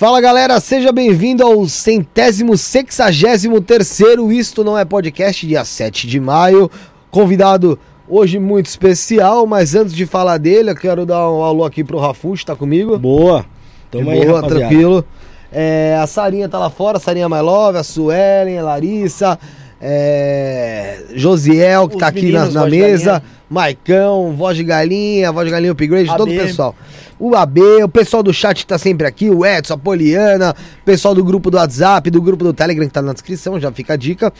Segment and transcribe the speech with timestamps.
[0.00, 6.18] Fala galera, seja bem-vindo ao centésimo sexagésimo terceiro Isto Não É Podcast, dia 7 de
[6.18, 6.70] maio.
[7.10, 7.78] Convidado
[8.08, 11.98] hoje muito especial, mas antes de falar dele, eu quero dar um alô aqui pro
[11.98, 12.98] Rafuxo, tá comigo?
[12.98, 13.44] Boa.
[13.90, 15.04] Tamo De aí, boa, tranquilo.
[15.52, 19.38] É, a Sarinha tá lá fora, a Sarinha My Love, a Suelen, a Larissa,
[19.80, 23.22] é, Josiel, que Os tá aqui na, na mesa.
[23.48, 26.38] Maicão, Voz de Galinha, Voz de Galinha Upgrade, todo o AB.
[26.38, 26.74] pessoal.
[27.18, 30.84] O AB, o pessoal do chat que tá sempre aqui, o Edson, a Poliana, o
[30.84, 33.94] pessoal do grupo do WhatsApp, do grupo do Telegram que tá na descrição, já fica
[33.94, 34.32] a dica.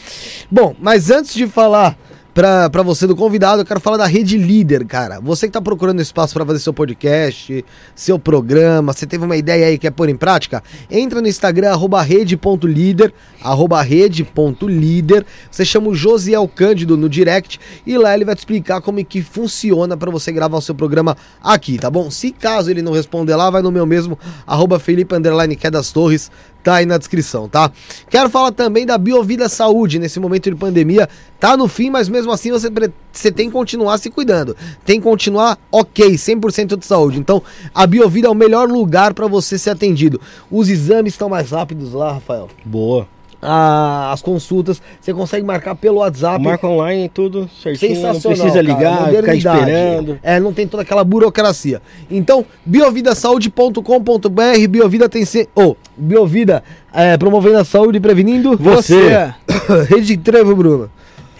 [0.49, 1.99] Bom, mas antes de falar
[2.33, 5.21] pra você do convidado, eu quero falar da Rede Líder, cara.
[5.21, 9.67] Você que tá procurando espaço pra fazer seu podcast, seu programa, você teve uma ideia
[9.67, 10.63] aí que quer pôr em prática?
[10.91, 13.13] Entra no Instagram, arroba rede.líder,
[13.43, 15.27] arroba rede.líder.
[15.51, 19.05] Você chama o Josiel Cândido no direct e lá ele vai te explicar como é
[19.05, 22.11] que funciona pra você gravar o seu programa aqui, tá bom?
[22.11, 25.71] Se caso ele não responder lá, vai no meu mesmo, arroba Felipe Underline que é
[25.71, 26.31] das Torres,
[26.63, 27.71] tá aí na descrição, tá?
[28.09, 32.33] Quero falar também da Biovida Saúde, nesse momento de pandemia, tá no fim, mas mesmo
[32.33, 32.69] assim você,
[33.13, 37.19] você tem que continuar se cuidando, tem que continuar ok, 100% de saúde.
[37.19, 37.43] Então,
[37.75, 40.21] a Biovida é o melhor lugar para você ser atendido.
[40.51, 42.49] Os exames estão mais rápidos lá, Rafael.
[42.65, 43.07] Boa.
[43.43, 46.45] Ah, as consultas, você consegue marcar pelo WhatsApp.
[46.45, 47.97] Marca online, tudo certinho.
[47.97, 48.15] Sensacional.
[48.15, 49.59] Não precisa cara, ligar, ficar modernidade.
[49.59, 50.19] esperando.
[50.23, 51.81] É, não tem toda aquela burocracia.
[52.11, 55.49] Então, biovidasaude.com.br, Biovida tem se...
[55.55, 59.33] oh, Biovida é, promovendo a saúde e prevenindo Você.
[59.89, 60.91] Rede de trevo, Bruno.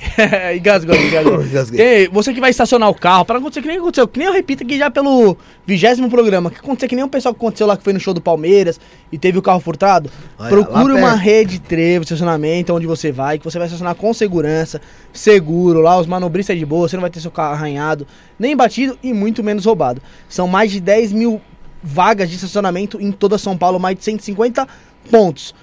[0.57, 1.43] engasgou, engasgou.
[1.45, 1.81] Engasguei.
[1.81, 4.29] Ei, você que vai estacionar o carro, para não acontecer que nem aconteceu, que nem
[4.29, 7.67] eu repito aqui já pelo vigésimo programa, que aconteceu que nem o pessoal que aconteceu
[7.67, 8.81] lá que foi no show do Palmeiras
[9.13, 10.11] e teve o carro furtado.
[10.39, 11.23] Olha, procure uma perto.
[11.23, 14.81] rede de trevo, estacionamento, onde você vai, que você vai estacionar com segurança,
[15.13, 18.07] seguro, lá os manobristas de boa, você não vai ter seu carro arranhado,
[18.39, 20.01] nem batido e muito menos roubado.
[20.29, 21.41] São mais de 10 mil
[21.83, 24.67] vagas de estacionamento em toda São Paulo, mais de 150
[25.11, 25.55] pontos.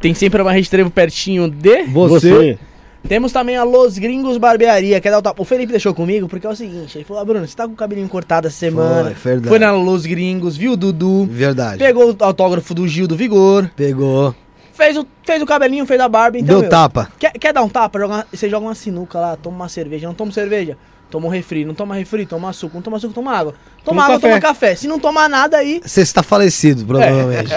[0.00, 2.58] Tem sempre uma rede de trevo pertinho de Você.
[3.06, 5.40] Temos também a Los Gringos Barbearia, quer dar o tapa.
[5.40, 7.72] O Felipe deixou comigo porque é o seguinte: ele falou, ah, Bruno, você tá com
[7.72, 9.10] o cabelinho cortado essa semana.
[9.14, 9.48] Foi, verdade.
[9.48, 11.78] Foi na Los Gringos, viu o Dudu, Verdade.
[11.78, 14.34] pegou o autógrafo do Gil do Vigor, Pegou.
[14.72, 16.38] fez o, fez o cabelinho, fez a barba.
[16.38, 17.08] Então, Deu meu, tapa.
[17.18, 17.98] Quer, quer dar um tapa?
[17.98, 20.06] Joga, você joga uma sinuca lá, toma uma cerveja.
[20.06, 20.76] Não toma cerveja?
[21.10, 21.64] Toma um refri.
[21.64, 22.74] Não toma refri, toma suco.
[22.74, 23.54] Não toma suco, toma água.
[23.84, 24.28] Toma Toma água, café.
[24.28, 24.74] toma café.
[24.74, 27.50] Se não tomar nada aí, Você está falecido, provavelmente.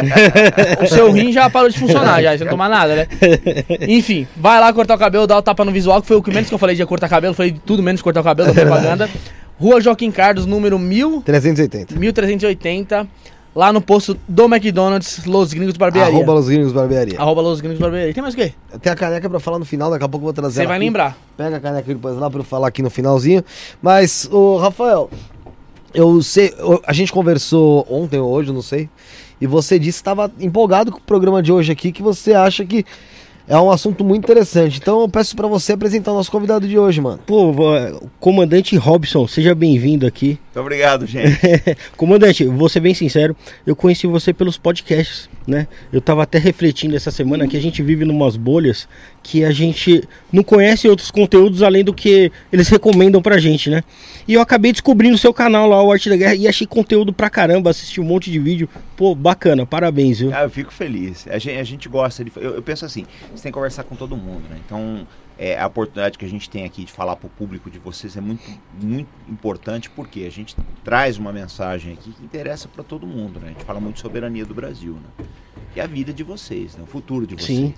[0.83, 3.07] o seu rim já parou de funcionar, já, se não tomar nada, né?
[3.89, 6.31] Enfim, vai lá cortar o cabelo, dá o tapa no visual, que foi o que
[6.31, 9.09] menos que eu falei de cortar cabelo, falei tudo menos cortar o cabelo, da propaganda.
[9.59, 11.95] Rua Joaquim Carlos, número 1000, 380.
[11.95, 13.07] 1380,
[13.55, 16.13] lá no posto do McDonald's, Los Gringos Barbearia.
[16.13, 17.19] Arroba Los Gringos Barbearia.
[17.19, 18.13] Arroba Los Gringos Barbearia.
[18.13, 18.53] Tem mais o quê?
[18.81, 20.77] Tem a caneca pra falar no final, daqui a pouco eu vou trazer Você vai
[20.77, 20.85] aqui.
[20.85, 21.17] lembrar.
[21.35, 23.43] Pega a caneca depois lá pra eu falar aqui no finalzinho.
[23.81, 25.09] Mas, ô Rafael,
[25.93, 26.53] eu sei,
[26.85, 28.89] a gente conversou ontem ou hoje, eu não sei,
[29.41, 32.63] e você disse que estava empolgado com o programa de hoje aqui, que você acha
[32.63, 32.85] que
[33.51, 34.79] é um assunto muito interessante.
[34.81, 37.19] Então eu peço pra você apresentar o nosso convidado de hoje, mano.
[37.25, 37.53] Pô,
[38.17, 40.39] comandante Robson, seja bem-vindo aqui.
[40.45, 41.37] Muito obrigado, gente.
[41.97, 43.35] comandante, vou ser bem sincero,
[43.67, 45.67] eu conheci você pelos podcasts, né?
[45.91, 48.87] Eu tava até refletindo essa semana que a gente vive numas bolhas
[49.23, 53.83] que a gente não conhece outros conteúdos além do que eles recomendam pra gente, né?
[54.27, 57.11] E eu acabei descobrindo o seu canal lá, o Arte da Guerra, e achei conteúdo
[57.11, 58.69] pra caramba, assisti um monte de vídeo.
[58.95, 60.31] Pô, bacana, parabéns, viu?
[60.33, 61.27] Ah, eu fico feliz.
[61.27, 62.31] A gente, a gente gosta de.
[62.35, 63.05] Eu, eu penso assim:
[63.41, 64.59] você tem que conversar com todo mundo, né?
[64.63, 65.07] Então,
[65.37, 68.15] é, a oportunidade que a gente tem aqui de falar para o público de vocês
[68.15, 68.43] é muito,
[68.79, 73.47] muito importante porque a gente traz uma mensagem aqui que interessa para todo mundo, né?
[73.47, 75.25] A gente fala muito de soberania do Brasil, né?
[75.75, 76.83] E a vida de vocês, né?
[76.83, 77.47] O futuro de vocês.
[77.47, 77.73] Sim.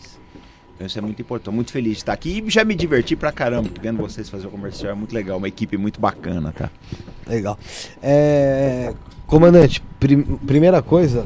[0.75, 1.45] Então isso é muito importante.
[1.45, 4.47] Tô muito feliz de estar aqui e já me diverti pra caramba vendo vocês fazer
[4.47, 4.91] o comercial.
[4.91, 6.69] É muito legal, uma equipe muito bacana, tá?
[7.25, 7.57] Legal.
[8.01, 8.93] É,
[9.25, 11.25] comandante, prim- primeira coisa.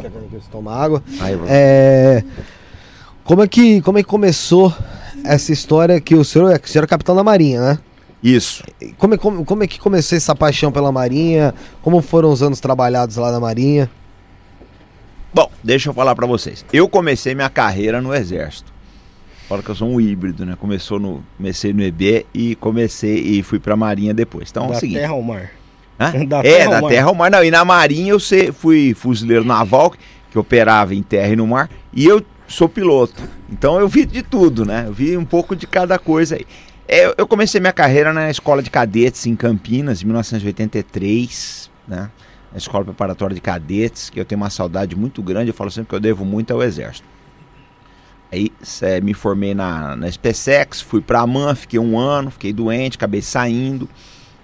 [0.00, 1.02] Quer que eu tome água?
[1.20, 2.24] Aí, É,
[3.28, 4.74] como, é que, como é que começou
[5.22, 7.78] essa história que o senhor, é- o senhor é capitão da Marinha, né?
[8.22, 8.64] Isso.
[8.96, 11.54] Como é, como, como é que começou essa paixão pela Marinha?
[11.82, 13.90] Como foram os anos trabalhados lá na Marinha?
[15.32, 16.64] Bom, deixa eu falar pra vocês.
[16.72, 18.72] Eu comecei minha carreira no Exército.
[19.46, 20.56] Fala que eu sou um híbrido, né?
[20.58, 24.48] Começou no, comecei no EB e comecei e fui pra Marinha depois.
[24.50, 25.00] Então é o da seguinte.
[25.00, 25.50] terra ao mar.
[26.00, 26.12] Hã?
[26.26, 26.88] Da é, terra ao da mar.
[26.88, 27.30] terra ao mar.
[27.30, 28.18] Não, e na Marinha eu
[28.54, 29.92] fui fuzileiro naval,
[30.30, 33.22] que operava em terra e no mar, e eu sou piloto.
[33.48, 34.84] Então eu vi de tudo, né?
[34.86, 36.46] Eu vi um pouco de cada coisa aí.
[36.88, 42.10] É, eu comecei minha carreira na escola de cadetes em Campinas, em 1983, né?
[42.50, 45.90] Na escola preparatória de cadetes, que eu tenho uma saudade muito grande, eu falo sempre
[45.90, 47.06] que eu devo muito ao Exército.
[48.32, 52.96] Aí cê, me formei na, na SpaceX, fui pra AMAN, fiquei um ano, fiquei doente,
[52.96, 53.88] acabei saindo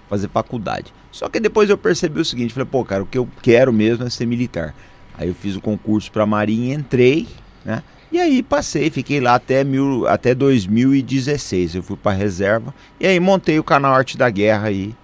[0.07, 0.93] fazer faculdade.
[1.11, 4.05] Só que depois eu percebi o seguinte, falei, pô, cara, o que eu quero mesmo
[4.05, 4.75] é ser militar.
[5.17, 7.27] Aí eu fiz o concurso para Marinha, entrei,
[7.63, 7.81] né?
[8.11, 11.75] E aí passei, fiquei lá até, mil, até 2016.
[11.75, 14.95] Eu fui para reserva e aí montei o canal Arte da Guerra aí.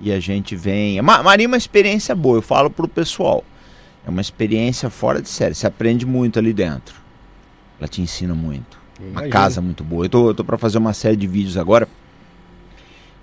[0.00, 1.00] E a gente vem.
[1.02, 3.44] Ma Marinha é uma experiência boa, eu falo pro pessoal.
[4.06, 5.54] É uma experiência fora de série.
[5.54, 6.94] Você aprende muito ali dentro.
[7.78, 8.78] Ela te ensina muito.
[9.00, 10.06] Uma casa muito boa.
[10.06, 11.88] Eu tô, eu tô para fazer uma série de vídeos agora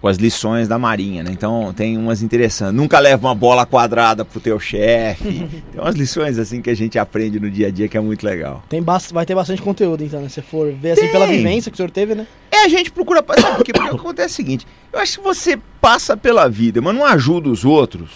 [0.06, 1.32] com as lições da Marinha, né?
[1.32, 2.76] Então tem umas interessantes.
[2.76, 5.24] Nunca leva uma bola quadrada pro teu chefe.
[5.72, 8.24] tem umas lições assim que a gente aprende no dia a dia que é muito
[8.24, 8.64] legal.
[8.70, 10.30] Tem vai ter bastante conteúdo, então, né?
[10.30, 11.12] Se for ver assim tem.
[11.12, 12.28] pela vivência que o senhor teve, né?
[12.52, 13.26] É, a gente procura.
[13.42, 17.04] Sabe porque, porque acontece o seguinte: eu acho que você passa pela vida, mas não
[17.04, 18.12] ajuda os outros.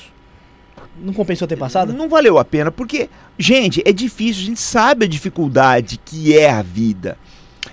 [1.01, 1.91] Não compensou ter passado?
[1.91, 6.51] Não valeu a pena, porque, gente, é difícil, a gente sabe a dificuldade que é
[6.51, 7.17] a vida.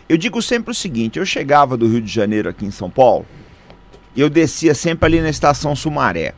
[0.08, 3.26] Eu digo sempre o seguinte: eu chegava do Rio de Janeiro aqui em São Paulo
[4.20, 6.34] eu descia sempre ali na estação Sumaré.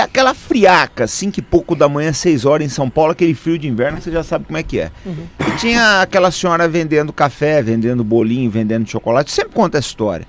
[0.00, 3.68] Aquela friaca, cinco e pouco da manhã, seis horas em São Paulo, aquele frio de
[3.68, 4.90] inverno, você já sabe como é que é.
[5.04, 5.26] Uhum.
[5.40, 10.26] E tinha aquela senhora vendendo café, vendendo bolinho, vendendo chocolate, sempre conta a história.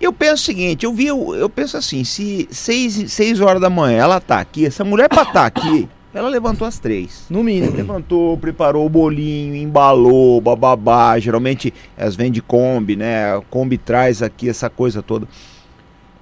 [0.00, 3.68] Eu penso o seguinte, eu vi, eu, eu penso assim, se seis, seis horas da
[3.68, 7.24] manhã ela tá aqui, essa mulher pra estar tá aqui, ela levantou às três.
[7.28, 7.76] No mínimo.
[7.76, 11.18] Levantou, preparou o bolinho, embalou, bababá.
[11.18, 13.34] Geralmente elas vendem Kombi, né?
[13.34, 15.28] A Kombi traz aqui essa coisa toda.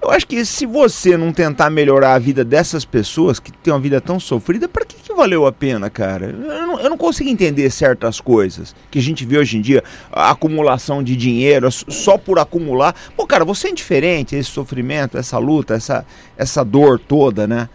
[0.01, 3.81] Eu acho que se você não tentar melhorar a vida dessas pessoas que têm uma
[3.81, 6.27] vida tão sofrida, para que, que valeu a pena, cara?
[6.27, 9.83] Eu não, eu não, consigo entender certas coisas que a gente vê hoje em dia,
[10.13, 12.95] a acumulação de dinheiro só por acumular.
[13.17, 16.07] Pô, cara, você é indiferente a esse sofrimento, essa luta, essa,
[16.37, 17.69] essa dor toda, né?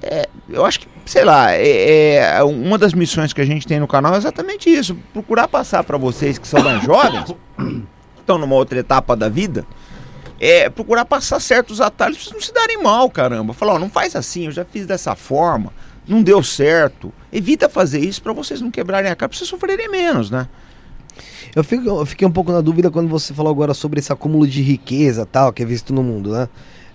[0.00, 3.80] É, eu acho que, sei lá, é, é, uma das missões que a gente tem
[3.80, 8.38] no canal é exatamente isso: procurar passar para vocês que são mais jovens, que estão
[8.38, 9.66] numa outra etapa da vida
[10.40, 13.52] é procurar passar certos atalhos pra vocês não se darem mal, caramba.
[13.52, 15.72] Falar, ó, não faz assim, eu já fiz dessa forma,
[16.06, 17.12] não deu certo.
[17.32, 20.48] Evita fazer isso para vocês não quebrarem a cara, pra vocês sofrerem menos, né?
[21.54, 24.46] Eu, fico, eu fiquei um pouco na dúvida quando você falou agora sobre esse acúmulo
[24.46, 26.48] de riqueza tal, que é visto no mundo, né?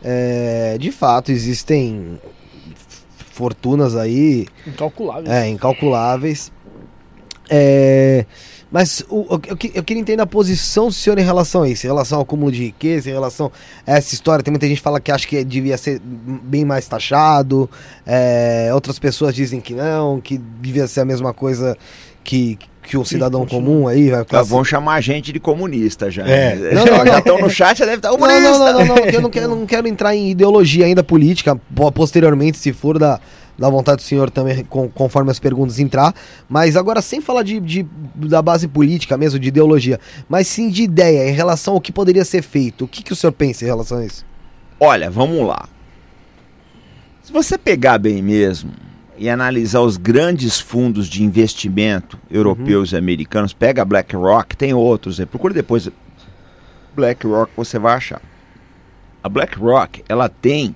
[0.04, 2.20] É, de fato, existem
[3.32, 4.48] fortunas aí.
[4.68, 5.30] Incalculáveis.
[5.30, 6.52] É, incalculáveis.
[7.50, 8.26] É.
[8.72, 11.90] Mas o, eu, eu, queria entender a posição do senhor em relação a isso, em
[11.90, 13.52] relação ao acúmulo de riqueza, em relação
[13.86, 14.44] a essa história.
[14.44, 17.70] Tem muita gente que fala que acha que devia ser bem mais taxado,
[18.06, 21.76] é, outras pessoas dizem que não, que devia ser a mesma coisa
[22.24, 24.52] que, que um cidadão comum aí vai classe...
[24.52, 26.28] Vão chamar a gente de comunista já.
[26.28, 26.56] É.
[26.72, 28.40] Não, não, já estão no chat, já deve estar comunista.
[28.40, 31.60] Não, não, não, não, não, eu não quero, não quero entrar em ideologia ainda política,
[31.96, 33.20] posteriormente, se for da,
[33.60, 36.16] da vontade do senhor também, com, conforme as perguntas entrar.
[36.48, 37.86] Mas agora, sem falar de, de,
[38.16, 42.24] da base política mesmo, de ideologia, mas sim de ideia em relação ao que poderia
[42.24, 42.86] ser feito.
[42.86, 44.26] O que, que o senhor pensa em relação a isso?
[44.80, 45.68] Olha, vamos lá.
[47.22, 48.72] Se você pegar bem mesmo
[49.18, 52.98] e analisar os grandes fundos de investimento europeus uhum.
[52.98, 55.90] e americanos, pega a BlackRock, tem outros aí, procura depois
[56.96, 58.22] BlackRock, você vai achar.
[59.22, 60.74] A BlackRock, ela tem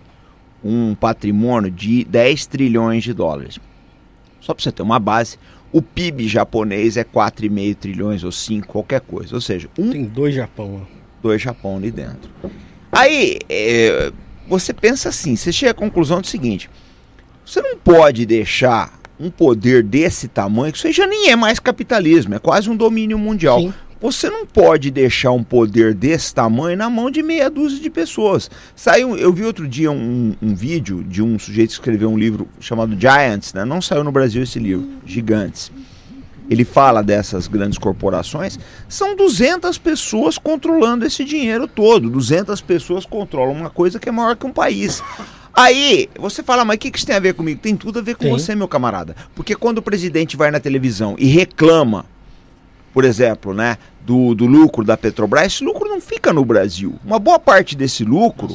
[0.64, 3.60] um patrimônio de 10 trilhões de dólares.
[4.40, 5.38] Só para você ter uma base,
[5.72, 9.36] o PIB japonês é 4,5 trilhões ou 5, qualquer coisa.
[9.36, 10.86] Ou seja, um, tem dois Japão.
[11.22, 12.30] Dois Japão ali dentro.
[12.92, 14.12] Aí, é,
[14.48, 16.70] você pensa assim, você chega à conclusão do seguinte,
[17.46, 21.60] você não pode deixar um poder desse tamanho, que isso aí já nem é mais
[21.60, 23.60] capitalismo, é quase um domínio mundial.
[23.60, 23.74] Sim.
[24.04, 28.52] Você não pode deixar um poder desse tamanho na mão de meia dúzia de pessoas.
[28.76, 32.46] Saiu, eu vi outro dia um, um vídeo de um sujeito que escreveu um livro
[32.60, 33.64] chamado Giants, né?
[33.64, 35.72] Não saiu no Brasil esse livro, Gigantes.
[36.50, 42.10] Ele fala dessas grandes corporações, são 200 pessoas controlando esse dinheiro todo.
[42.10, 45.02] 200 pessoas controlam uma coisa que é maior que um país.
[45.54, 47.62] Aí, você fala, mas o que, que isso tem a ver comigo?
[47.62, 48.34] Tem tudo a ver com tem.
[48.34, 49.16] você, meu camarada.
[49.34, 52.06] Porque quando o presidente vai na televisão e reclama
[52.94, 56.96] por exemplo, né, do, do lucro da Petrobras, esse lucro não fica no Brasil.
[57.04, 58.50] Uma boa parte desse lucro.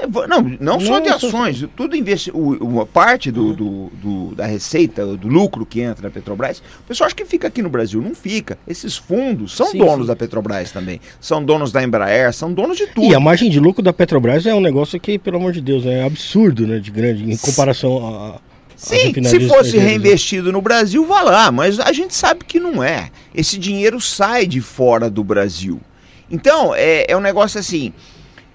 [0.00, 5.04] É, não, não só de ações, tudo investe, uma parte do, do, do, da receita,
[5.16, 8.00] do lucro que entra na Petrobras, o pessoal acha que fica aqui no Brasil.
[8.00, 8.58] Não fica.
[8.66, 10.06] Esses fundos são sim, donos sim.
[10.06, 11.00] da Petrobras também.
[11.20, 13.06] São donos da Embraer, são donos de tudo.
[13.06, 15.84] E a margem de lucro da Petrobras é um negócio que, pelo amor de Deus,
[15.84, 16.78] é absurdo, né?
[16.78, 18.51] De grande, em comparação a
[18.82, 23.12] Sim, se fosse reinvestido no Brasil, vá lá, mas a gente sabe que não é.
[23.32, 25.80] Esse dinheiro sai de fora do Brasil.
[26.28, 27.92] Então, é, é um negócio assim.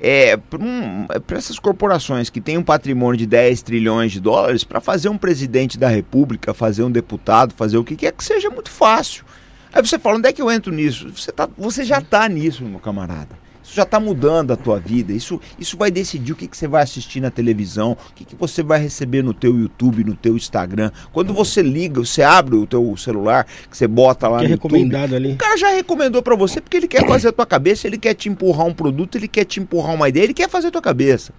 [0.01, 4.81] É, para um, essas corporações que têm um patrimônio de 10 trilhões de dólares, para
[4.81, 8.69] fazer um presidente da república, fazer um deputado, fazer o que quer que seja muito
[8.69, 9.23] fácil.
[9.71, 11.09] Aí você fala, onde é que eu entro nisso?
[11.15, 13.46] Você, tá, você já está nisso, meu camarada.
[13.77, 15.13] Já está mudando a tua vida.
[15.13, 18.35] Isso, isso vai decidir o que, que você vai assistir na televisão, o que, que
[18.35, 20.89] você vai receber no teu YouTube, no teu Instagram.
[21.13, 24.53] Quando você liga, você abre o teu celular, que você bota lá Que é no
[24.55, 25.33] YouTube, recomendado ali.
[25.33, 28.15] o cara já recomendou pra você porque ele quer fazer a tua cabeça, ele quer
[28.15, 30.81] te empurrar um produto, ele quer te empurrar uma ideia, ele quer fazer a tua
[30.81, 31.31] cabeça.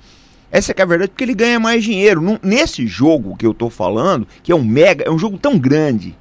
[0.49, 2.38] Essa é é a verdade, porque ele ganha mais dinheiro.
[2.40, 6.16] Nesse jogo que eu tô falando, que é um mega, é um jogo tão grande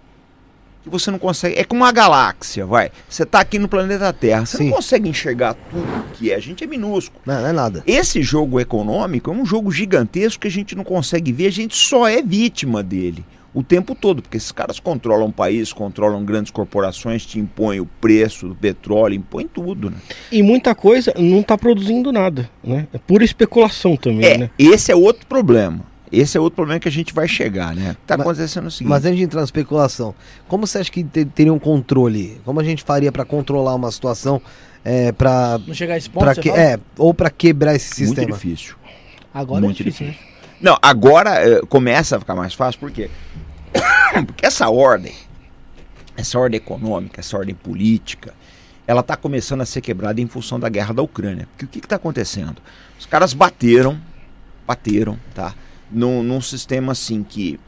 [0.88, 1.56] que você não consegue.
[1.58, 2.91] É como uma galáxia, vai.
[3.08, 4.65] Você tá aqui no planeta Terra, você Sim.
[4.65, 6.36] não consegue enxergar tudo que é.
[6.36, 7.22] A gente é minúsculo.
[7.25, 7.84] Não, não é nada.
[7.86, 11.75] Esse jogo econômico é um jogo gigantesco que a gente não consegue ver, a gente
[11.75, 16.51] só é vítima dele o tempo todo, porque esses caras controlam o país, controlam grandes
[16.51, 19.98] corporações, te impõem o preço do petróleo, impõem tudo, né?
[20.32, 22.88] E muita coisa não tá produzindo nada, né?
[22.94, 24.50] É pura especulação também, É, né?
[24.60, 25.79] esse é outro problema.
[26.12, 27.96] Esse é outro problema que a gente vai chegar, né?
[28.06, 28.90] Tá Mas- acontecendo o seguinte.
[28.90, 30.16] Mas antes de entrar na especulação,
[30.48, 32.40] como você acha que te- teria um controle?
[32.46, 34.42] Como a gente faria pra controlar uma situação
[34.86, 38.16] é, para Não chegar a esse ponto, para que é ou pra quebrar esse muito
[38.16, 38.32] sistema?
[38.38, 38.76] difícil.
[39.34, 40.28] Agora muito é difícil, difícil.
[40.28, 40.34] né?
[40.62, 43.10] Não, agora eh, começa a ficar mais fácil, por quê?
[44.26, 45.14] Porque essa ordem,
[46.16, 48.34] essa ordem econômica, essa ordem política,
[48.88, 51.48] ela está começando a ser quebrada em função da guerra da Ucrânia.
[51.52, 52.62] Porque o que está acontecendo?
[52.98, 54.00] Os caras bateram,
[54.66, 55.54] bateram, tá?
[55.91, 57.60] Num, num sistema assim que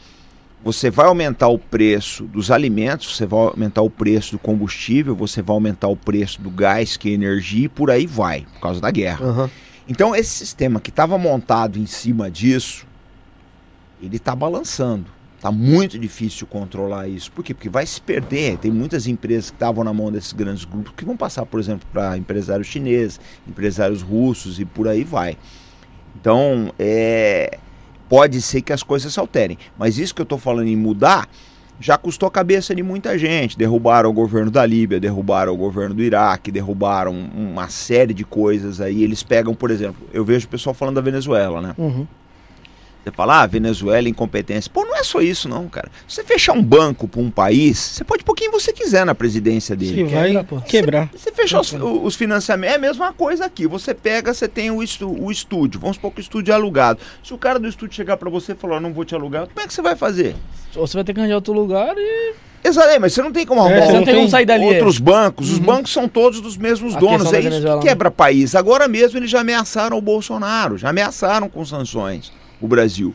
[0.63, 5.41] você vai aumentar o preço dos alimentos, você vai aumentar o preço do combustível, você
[5.41, 8.81] vai aumentar o preço do gás, que é energia, e por aí vai, por causa
[8.81, 9.25] da guerra.
[9.25, 9.49] Aham.
[9.87, 12.85] Então esse sistema que estava montado em cima disso,
[14.01, 15.19] ele está balançando.
[15.39, 17.31] Está muito difícil controlar isso.
[17.31, 17.53] Por quê?
[17.53, 18.57] Porque vai se perder.
[18.57, 21.87] Tem muitas empresas que estavam na mão desses grandes grupos que vão passar, por exemplo,
[21.93, 25.37] para empresários chineses, empresários russos e por aí vai.
[26.19, 27.57] Então, é,
[28.09, 29.57] pode ser que as coisas se alterem.
[29.77, 31.29] Mas isso que eu estou falando em mudar
[31.79, 33.57] já custou a cabeça de muita gente.
[33.57, 38.81] Derrubaram o governo da Líbia, derrubaram o governo do Iraque, derrubaram uma série de coisas
[38.81, 39.01] aí.
[39.01, 41.73] Eles pegam, por exemplo, eu vejo o pessoal falando da Venezuela, né?
[41.77, 42.05] Uhum.
[43.03, 44.69] Você fala, ah, Venezuela, incompetência.
[44.73, 45.89] Pô, não é só isso, não, cara.
[46.07, 49.15] Se você fechar um banco para um país, você pode pôr quem você quiser na
[49.15, 49.95] presidência dele.
[49.95, 50.61] Se vai quebra, pô.
[50.61, 51.09] quebrar.
[51.15, 53.65] Você fechar os, os financiamentos, é a mesma coisa aqui.
[53.65, 56.99] Você pega, você tem o, estu- o estúdio, vamos supor que o estúdio é alugado.
[57.23, 59.47] Se o cara do estúdio chegar para você e falar, "Eu não vou te alugar,
[59.47, 60.35] como é que você vai fazer?
[60.75, 62.33] Ou você vai ter que arranjar outro lugar e.
[62.61, 64.45] Exato, é, mas você não tem como É, arrumar você não um- tem como sair
[64.45, 64.65] dali.
[64.65, 65.49] outros bancos.
[65.49, 65.63] Os Uhum.
[65.63, 67.31] bancos são todos dos mesmos A donos.
[67.31, 67.79] É isso que né?
[67.81, 68.53] quebra país.
[68.53, 73.13] Agora mesmo eles já ameaçaram o Bolsonaro, já ameaçaram com sanções o Brasil.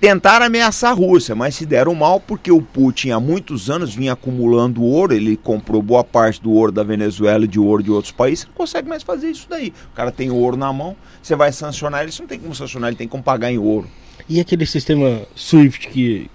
[0.00, 4.14] Tentaram ameaçar a Rússia, mas se deram mal porque o Putin há muitos anos vinha
[4.14, 8.10] acumulando ouro, ele comprou boa parte do ouro da Venezuela e de ouro de outros
[8.10, 9.74] países, não consegue mais fazer isso daí.
[9.92, 12.88] O cara tem ouro na mão, você vai sancionar ele, você não tem como sancionar,
[12.88, 13.86] ele tem como pagar em ouro.
[14.26, 16.30] E aquele sistema SWIFT que,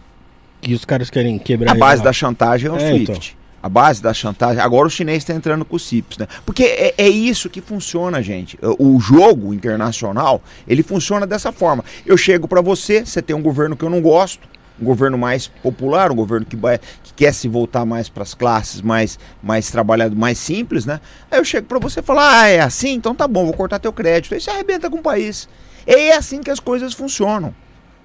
[0.61, 1.71] que os caras querem quebrar?
[1.71, 2.05] A base lá?
[2.05, 3.35] da chantagem é o É, SWIFT.
[3.65, 4.62] A base da chantagem.
[4.62, 6.27] Agora o chinês está entrando com o CIPS, né?
[6.45, 8.60] Porque é, é isso que funciona, gente.
[8.77, 11.84] O jogo internacional, ele funciona dessa forma.
[12.05, 14.48] Eu chego para você, você tem um governo que eu não gosto,
[14.79, 18.36] um governo mais popular, um governo que, vai, que quer se voltar mais para as
[18.36, 21.01] classes mais, mais trabalhado, mais simples, né?
[21.31, 22.93] Aí eu chego para você e falo, ah, é assim?
[22.93, 24.36] Então tá bom, vou cortar teu crédito.
[24.36, 25.50] Aí você arrebenta com o país.
[25.88, 27.51] É assim que as coisas funcionam.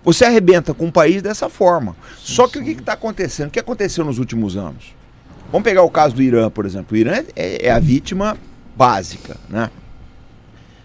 [0.02, 1.94] Você arrebenta com o país dessa forma.
[2.16, 3.48] Só que o que está acontecendo?
[3.48, 4.98] O que aconteceu nos últimos anos?
[5.50, 6.96] Vamos pegar o caso do Irã, por exemplo.
[6.96, 8.36] O Irã é, é a vítima
[8.76, 9.70] básica, né?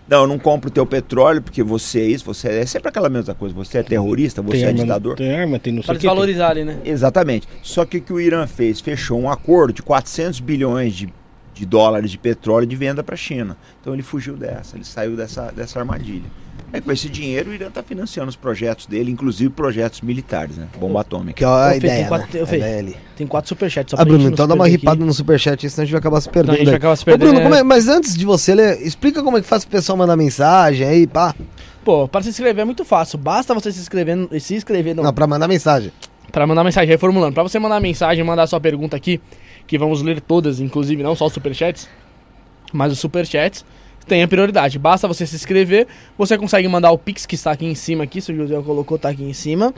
[0.07, 3.09] Não, eu não compro teu petróleo porque você é isso, você é, é sempre aquela
[3.09, 3.55] mesma coisa.
[3.55, 5.15] Você é terrorista, você é arma, ditador.
[5.15, 6.79] Tem arma, tem não sei desvalorizar ali, né?
[6.85, 7.47] Exatamente.
[7.63, 8.79] Só que o que o Irã fez?
[8.79, 11.11] Fechou um acordo de 400 bilhões de,
[11.53, 13.57] de dólares de petróleo de venda para a China.
[13.81, 16.29] Então ele fugiu dessa, ele saiu dessa, dessa armadilha.
[16.75, 20.67] Aí com esse dinheiro o Irã está financiando os projetos dele, inclusive projetos militares, né?
[20.77, 21.33] Bomba atômica.
[21.37, 22.43] Que é a Ô, ideia, tem quatro- né?
[22.43, 22.95] ô, Fê, A ideia ali.
[23.15, 23.91] Tem quatro superchats.
[23.91, 25.05] Só Ah, pra Bruno, então dá uma ripada aqui.
[25.05, 26.57] no superchat, senão a gente vai acabar se Não, a perdendo.
[26.57, 26.75] gente aí.
[26.75, 27.27] acaba se Ô, perdendo.
[27.27, 27.43] Bruno, né?
[27.45, 30.17] como é- mas antes de você ler, explica como é que faz o pessoal mandar
[30.17, 31.33] mensagem aí, pá.
[31.85, 33.17] Pô, pra se inscrever é muito fácil.
[33.17, 35.93] Basta você se inscrever, se inscrever no, Não, pra mandar mensagem.
[36.29, 37.33] Pra mandar mensagem, reformulando.
[37.33, 39.21] Pra você mandar mensagem, mandar sua pergunta aqui,
[39.65, 41.87] que vamos ler todas, inclusive não só os superchats,
[42.73, 43.63] mas os superchats,
[44.07, 44.77] tem a prioridade.
[44.79, 48.21] Basta você se inscrever, você consegue mandar o Pix que está aqui em cima, aqui,
[48.21, 49.73] se o José colocou, tá aqui em cima.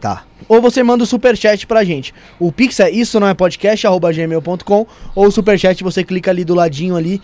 [0.00, 0.24] Tá.
[0.48, 2.14] Ou você manda o superchat pra gente.
[2.38, 6.44] O Pix é isso não é podcast, arroba gmail.com, ou o superchat você clica ali
[6.44, 7.20] do ladinho ali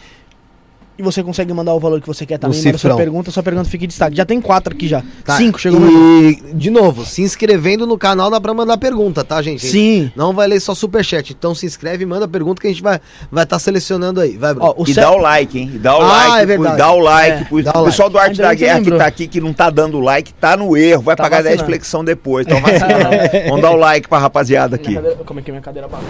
[0.99, 2.63] e você consegue mandar o valor que você quer também.
[2.63, 4.17] Manda sua pergunta, sua pergunta fica em destaque.
[4.17, 5.03] Já tem quatro aqui já.
[5.25, 9.41] Tá, Cinco, chegou E, de novo, se inscrevendo no canal dá pra mandar pergunta, tá,
[9.43, 9.67] gente?
[9.67, 10.11] Sim.
[10.17, 11.33] Não vai ler só superchat.
[11.33, 13.01] Então se inscreve e manda pergunta que a gente vai
[13.31, 14.37] vai estar selecionando aí.
[14.37, 14.75] Vai, Bruno.
[14.79, 15.71] Ó, e dá o like, hein?
[15.75, 16.77] E dá o Ah, like, é verdade.
[16.79, 17.43] dá o like.
[17.43, 19.53] É, pro- dá o o pessoal do Arte da Guerra que tá aqui, que não
[19.53, 21.03] tá dando like, tá no erro.
[21.03, 21.67] Vai Tá pagar 10 vacilando.
[21.71, 22.47] flexão depois.
[22.47, 23.49] Então vacilando.
[23.49, 24.95] Vamos dar o like pra rapaziada aqui.
[24.95, 26.07] Cadeira- como é que é minha cadeira baixa?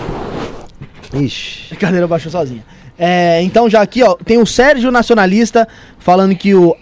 [1.14, 1.72] Ixi.
[1.74, 2.64] A cadeira baixou sozinha.
[2.98, 6.74] É, então já aqui, ó, tem o Sérgio Nacionalista falando que o.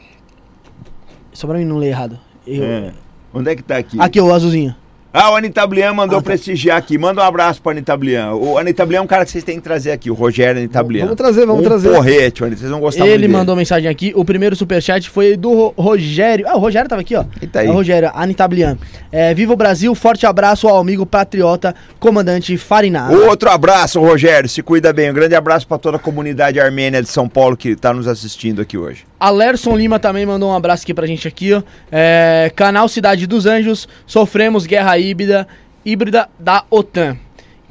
[1.33, 2.18] Só pra mim não ler errado.
[2.47, 2.92] Eu- É.
[3.33, 4.00] Onde é que tá aqui?
[4.00, 4.75] Aqui, o azulzinho.
[5.16, 6.25] Ah, o Anitablian mandou Ah, tá.
[6.26, 6.99] prestigiar aqui.
[6.99, 8.33] Manda um abraço pro Anitablian.
[8.33, 11.04] O Anitablian é um cara que vocês têm que trazer aqui, o Rogério Anitablian.
[11.04, 11.90] Vamos trazer, vamos um trazer.
[11.92, 14.12] porrete, Anita, vocês vão gostar muito Ele mandou mensagem aqui.
[14.16, 16.47] O primeiro superchat foi do Ro- Rogério.
[16.49, 17.25] Ah, o Rogério tava aqui, ó.
[17.40, 17.68] Ele tá aí.
[17.68, 18.76] É o Rogério, Anitablian.
[19.12, 23.09] É, Viva o Brasil, forte abraço ao amigo patriota, comandante Fariná.
[23.11, 24.49] Outro abraço, Rogério.
[24.49, 25.11] Se cuida bem.
[25.11, 28.61] Um grande abraço pra toda a comunidade armênia de São Paulo que tá nos assistindo
[28.61, 29.04] aqui hoje.
[29.26, 31.62] Alerson Lima também mandou um abraço aqui pra gente aqui, ó.
[31.90, 35.47] É, canal Cidade dos Anjos, sofremos guerra híbrida,
[35.85, 37.16] híbrida da OTAN.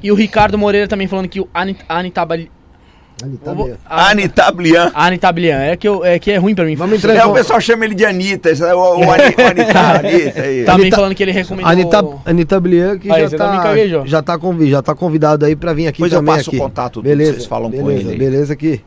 [0.02, 2.50] E o Ricardo Moreira também falando que o Anit, Anitabali...
[3.46, 3.78] Eu.
[3.86, 4.90] Ah, Anitablian.
[4.92, 6.74] Anitablian, é que, eu, é que é ruim pra mim.
[6.74, 8.50] Vamos Tá entrar É, o pessoal chama ele de Anitta.
[8.50, 10.64] é O, o, Ani- o Anita, Anitta aí.
[10.64, 11.70] Também Anitta- falando que ele recomendou...
[11.70, 14.06] Anitta, Anitta Blian, que Aí, já, tá, caguejou.
[14.06, 16.34] já, tá convi já tá convidado aí pra vir aqui Depois eu também.
[16.34, 16.58] passo o aqui.
[16.58, 18.18] contato, beleza, vocês falam com beleza, ele aí.
[18.18, 18.80] Beleza aqui.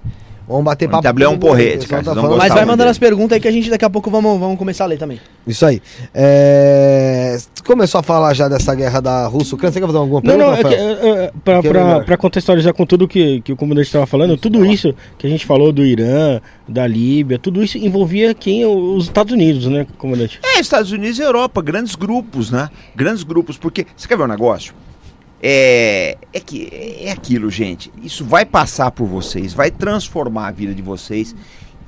[0.47, 1.13] Vamos bater O papo.
[1.13, 2.37] Blian é um porrete, cara, tá falando.
[2.37, 2.89] Mas vai mandando dele.
[2.91, 5.19] as perguntas aí que a gente daqui a pouco vamos, vamos começar a ler também.
[5.45, 5.81] Isso aí.
[6.41, 7.37] É...
[7.65, 9.73] Começou a falar já dessa guerra da Rússia-Ucrânia.
[9.73, 12.73] Você quer fazer alguma Não, pergunta, não, é que, é, é, pra, pra- pra contextualizar
[12.73, 15.83] com tudo que, que o comandante estava falando, tudo isso que a gente falou do
[15.83, 18.65] Irã, da Líbia, tudo isso envolvia quem?
[18.65, 20.39] Os Estados Unidos, né, comandante?
[20.43, 22.69] É, Estados Unidos e Europa, grandes grupos, né?
[22.95, 23.85] Grandes grupos, porque.
[23.95, 24.73] Você quer ver um negócio?
[25.41, 26.69] É, é que
[27.01, 27.91] é aquilo, gente.
[28.01, 31.35] Isso vai passar por vocês, vai transformar a vida de vocês.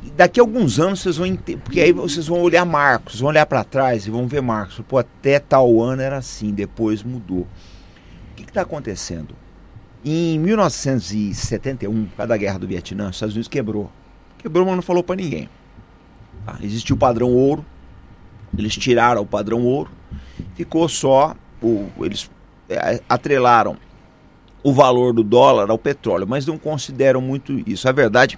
[0.04, 3.30] E daqui a alguns anos vocês vão entender, porque aí vocês vão olhar marcos, vão
[3.30, 4.80] olhar para trás e vão ver marcos.
[4.88, 7.48] Pô, até tal ano era assim, depois mudou.
[8.32, 9.36] O que está acontecendo?
[10.06, 13.92] Em 1971, cada guerra do Vietnã, os Estados Unidos quebrou.
[14.38, 15.50] Quebrou, mas não falou para ninguém.
[16.46, 16.58] Tá?
[16.62, 17.66] Existiu o padrão ouro,
[18.58, 19.92] eles tiraram o padrão ouro,
[20.56, 22.32] ficou só o, eles
[23.08, 23.78] atrelaram
[24.64, 27.88] o valor do dólar ao petróleo, mas não consideram muito isso.
[27.88, 28.38] A verdade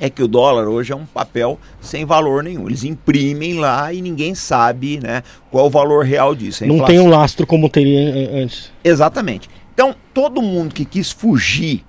[0.00, 2.66] é que o dólar hoje é um papel sem valor nenhum.
[2.66, 6.66] Eles imprimem lá e ninguém sabe, né, qual é o valor real disso.
[6.66, 8.72] Não tem um lastro como teria an- antes.
[8.82, 9.48] Exatamente.
[9.72, 11.84] Então, todo mundo que quis fugir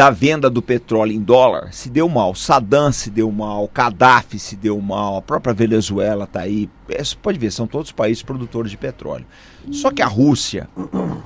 [0.00, 2.34] da venda do petróleo em dólar se deu mal.
[2.34, 6.70] Saddam se deu mal, Gaddafi se deu mal, a própria Venezuela está aí.
[6.88, 9.26] É, Você pode ver, são todos países produtores de petróleo.
[9.70, 10.70] Só que a Rússia,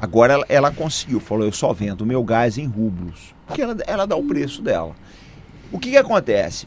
[0.02, 3.32] agora ela, ela conseguiu, falou: eu só vendo o meu gás em rublos.
[3.46, 4.96] Porque ela, ela dá o preço dela.
[5.70, 6.66] O que, que acontece?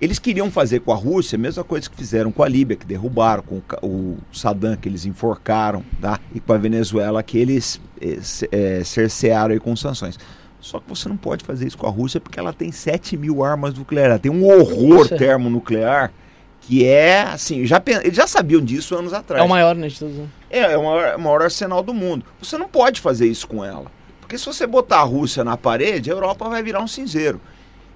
[0.00, 2.86] Eles queriam fazer com a Rússia a mesma coisa que fizeram com a Líbia, que
[2.86, 6.18] derrubaram, com o Saddam, que eles enforcaram, tá?
[6.34, 10.18] e com a Venezuela, que eles eh, cercearam com sanções.
[10.60, 13.44] Só que você não pode fazer isso com a Rússia porque ela tem 7 mil
[13.44, 14.10] armas nucleares.
[14.10, 15.16] Ela tem um horror Nossa.
[15.16, 16.12] termonuclear
[16.60, 17.64] que é assim.
[17.64, 19.40] Já, eles já sabiam disso anos atrás.
[19.42, 20.16] É o maior, né, de todos.
[20.16, 20.26] né?
[20.50, 22.24] É, é o maior, o maior arsenal do mundo.
[22.40, 23.90] Você não pode fazer isso com ela.
[24.20, 27.40] Porque se você botar a Rússia na parede, a Europa vai virar um cinzeiro.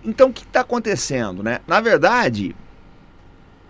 [0.04, 1.58] Então o que está acontecendo, né?
[1.66, 2.54] Na verdade,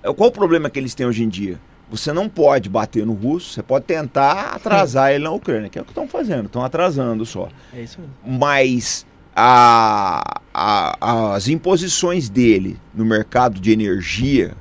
[0.03, 1.59] é- qual o problema que eles têm hoje em dia?
[1.91, 5.83] Você não pode bater no russo, você pode tentar atrasar ele na Ucrânia, que é
[5.83, 8.39] o que estão fazendo, estão atrasando só É isso mesmo.
[8.39, 14.53] mas a- a- as imposições dele no mercado de energia,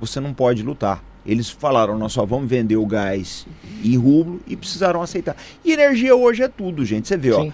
[0.00, 1.02] você não pode lutar.
[1.26, 3.46] Eles falaram, nós só vamos vender o gás
[3.84, 5.36] em rublo e precisaram aceitar.
[5.64, 7.06] E energia hoje é tudo, gente.
[7.06, 7.52] Você vê, Sim.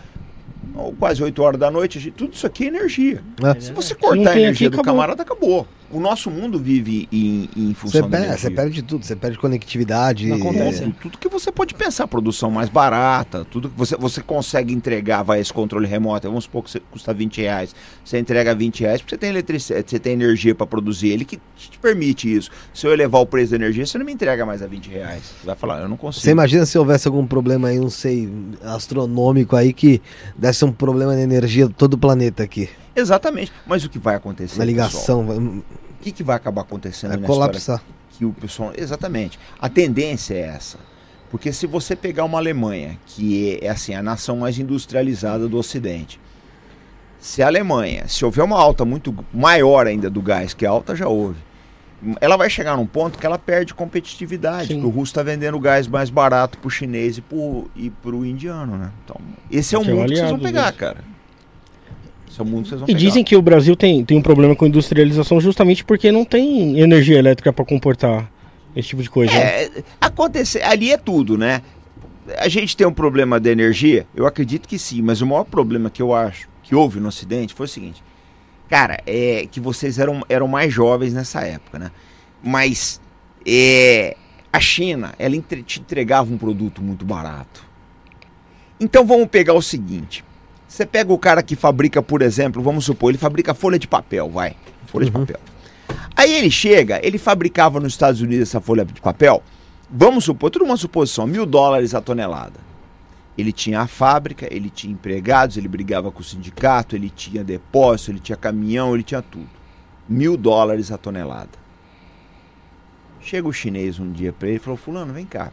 [0.76, 3.22] ó, quase 8 horas da noite, tudo isso aqui é energia.
[3.42, 3.60] É.
[3.60, 4.84] Se você cortar a energia aqui, do acabou.
[4.84, 5.66] camarada, acabou.
[5.90, 9.38] O nosso mundo vive em, em Você, função da perde, você perde tudo, você perde
[9.38, 10.26] conectividade.
[10.26, 10.82] Não acontece.
[10.82, 14.72] é, Tudo, tudo que você pode pensar, produção mais barata, tudo que você, você consegue
[14.72, 18.80] entregar, vai esse controle remoto, vamos supor que você custa 20 reais, você entrega 20
[18.80, 22.50] reais, porque você tem eletricidade, você tem energia para produzir ele que te permite isso.
[22.72, 25.22] Se eu elevar o preço da energia, você não me entrega mais a 20 reais.
[25.40, 26.24] Você vai falar, eu não consigo.
[26.24, 28.28] Você imagina se houvesse algum problema aí, não sei,
[28.62, 30.00] astronômico aí que
[30.36, 32.68] desse um problema de energia de todo o planeta aqui.
[32.96, 33.52] Exatamente.
[33.66, 34.58] Mas o que vai acontecer?
[34.58, 34.66] Na pessoal?
[34.66, 35.64] ligação, vai, O
[36.00, 37.82] que, que vai acabar acontecendo vai colapsar.
[38.10, 38.72] que o pessoal.
[38.76, 39.38] Exatamente.
[39.58, 40.78] A tendência é essa.
[41.30, 46.20] Porque se você pegar uma Alemanha, que é, assim, a nação mais industrializada do Ocidente,
[47.18, 50.94] se a Alemanha, se houver uma alta muito maior ainda do gás, que a alta
[50.94, 51.38] já houve,
[52.20, 54.68] ela vai chegar num ponto que ela perde competitividade.
[54.68, 54.74] Sim.
[54.74, 57.24] Porque o russo está vendendo gás mais barato pro chinês e
[57.74, 58.92] e pro indiano, né?
[59.04, 59.16] Então,
[59.50, 60.76] esse é o é o mundo que vocês vão pegar, deles.
[60.78, 61.13] cara.
[62.42, 62.98] É vocês vão E pegar.
[62.98, 67.18] dizem que o Brasil tem, tem um problema com industrialização justamente porque não tem energia
[67.18, 68.30] elétrica para comportar
[68.74, 69.32] esse tipo de coisa.
[69.32, 69.64] né?
[69.64, 69.70] É,
[70.00, 71.62] acontecer, ali é tudo, né?
[72.38, 74.06] A gente tem um problema de energia?
[74.14, 77.52] Eu acredito que sim, mas o maior problema que eu acho que houve no Ocidente
[77.54, 78.02] foi o seguinte.
[78.68, 81.90] Cara, é que vocês eram, eram mais jovens nessa época, né?
[82.42, 82.98] Mas
[83.46, 84.16] é,
[84.52, 87.62] a China, ela entre- te entregava um produto muito barato.
[88.80, 90.24] Então vamos pegar o seguinte.
[90.74, 94.28] Você pega o cara que fabrica, por exemplo, vamos supor, ele fabrica folha de papel,
[94.28, 94.56] vai.
[94.88, 95.38] Folha de papel.
[96.16, 99.40] Aí ele chega, ele fabricava nos Estados Unidos essa folha de papel,
[99.88, 102.58] vamos supor, tudo uma suposição, mil dólares a tonelada.
[103.38, 108.10] Ele tinha a fábrica, ele tinha empregados, ele brigava com o sindicato, ele tinha depósito,
[108.10, 109.46] ele tinha caminhão, ele tinha tudo.
[110.08, 111.56] Mil dólares a tonelada.
[113.20, 115.52] Chega o chinês um dia para ele e falou: Fulano, vem cá.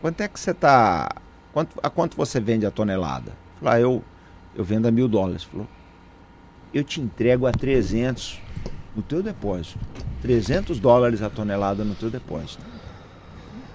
[0.00, 1.08] Quanto é que você tá.
[1.52, 3.45] Quanto, a quanto você vende a tonelada?
[3.60, 4.04] Falou: ah, eu,
[4.54, 5.44] eu vendo a mil dólares.
[5.44, 5.66] Falou:
[6.72, 8.40] Eu te entrego a 300
[8.94, 9.78] no teu depósito.
[10.22, 12.64] 300 dólares a tonelada no teu depósito.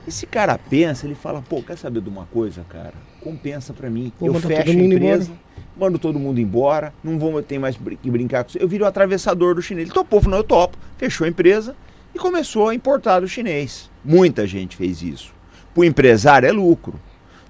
[0.08, 2.94] Esse cara pensa, ele fala, pô, quer saber de uma coisa, cara?
[3.22, 4.12] Compensa para mim.
[4.20, 5.40] Eu fecho a empresa, embora.
[5.78, 8.58] mando todo mundo embora, não vou ter mais que brincar com isso.
[8.58, 9.88] Eu viro o atravessador do chinês.
[9.88, 10.76] Ele topou, falou, eu topo.
[10.98, 11.76] Fechou a empresa
[12.16, 13.92] e começou a importar do chinês.
[14.04, 15.32] Muita gente fez isso.
[15.72, 17.00] Para o empresário é lucro.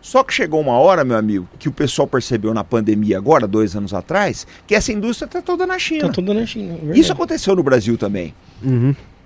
[0.01, 3.75] Só que chegou uma hora, meu amigo, que o pessoal percebeu na pandemia agora, dois
[3.75, 6.07] anos atrás, que essa indústria está toda na China.
[6.07, 6.77] Tá tudo na China.
[6.89, 6.97] é.
[6.97, 8.33] Isso aconteceu no Brasil também.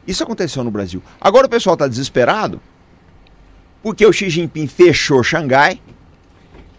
[0.06, 1.02] Isso aconteceu no Brasil.
[1.20, 2.60] Agora o pessoal está desesperado
[3.86, 5.80] porque o Xi Jinping fechou Xangai.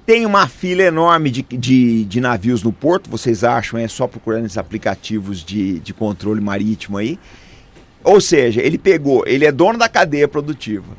[0.05, 3.79] Tem uma fila enorme de, de, de navios no porto, vocês acham?
[3.79, 7.17] É só procurar nesses aplicativos de, de controle marítimo aí.
[8.03, 10.97] Ou seja, ele pegou, ele é dono da cadeia produtiva.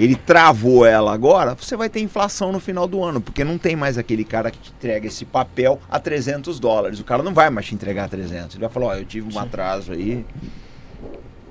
[0.00, 3.76] Ele travou ela agora, você vai ter inflação no final do ano, porque não tem
[3.76, 7.00] mais aquele cara que te entrega esse papel a 300 dólares.
[7.00, 8.54] O cara não vai mais te entregar 300.
[8.56, 10.24] Ele vai falar: Ó, eu tive um atraso aí.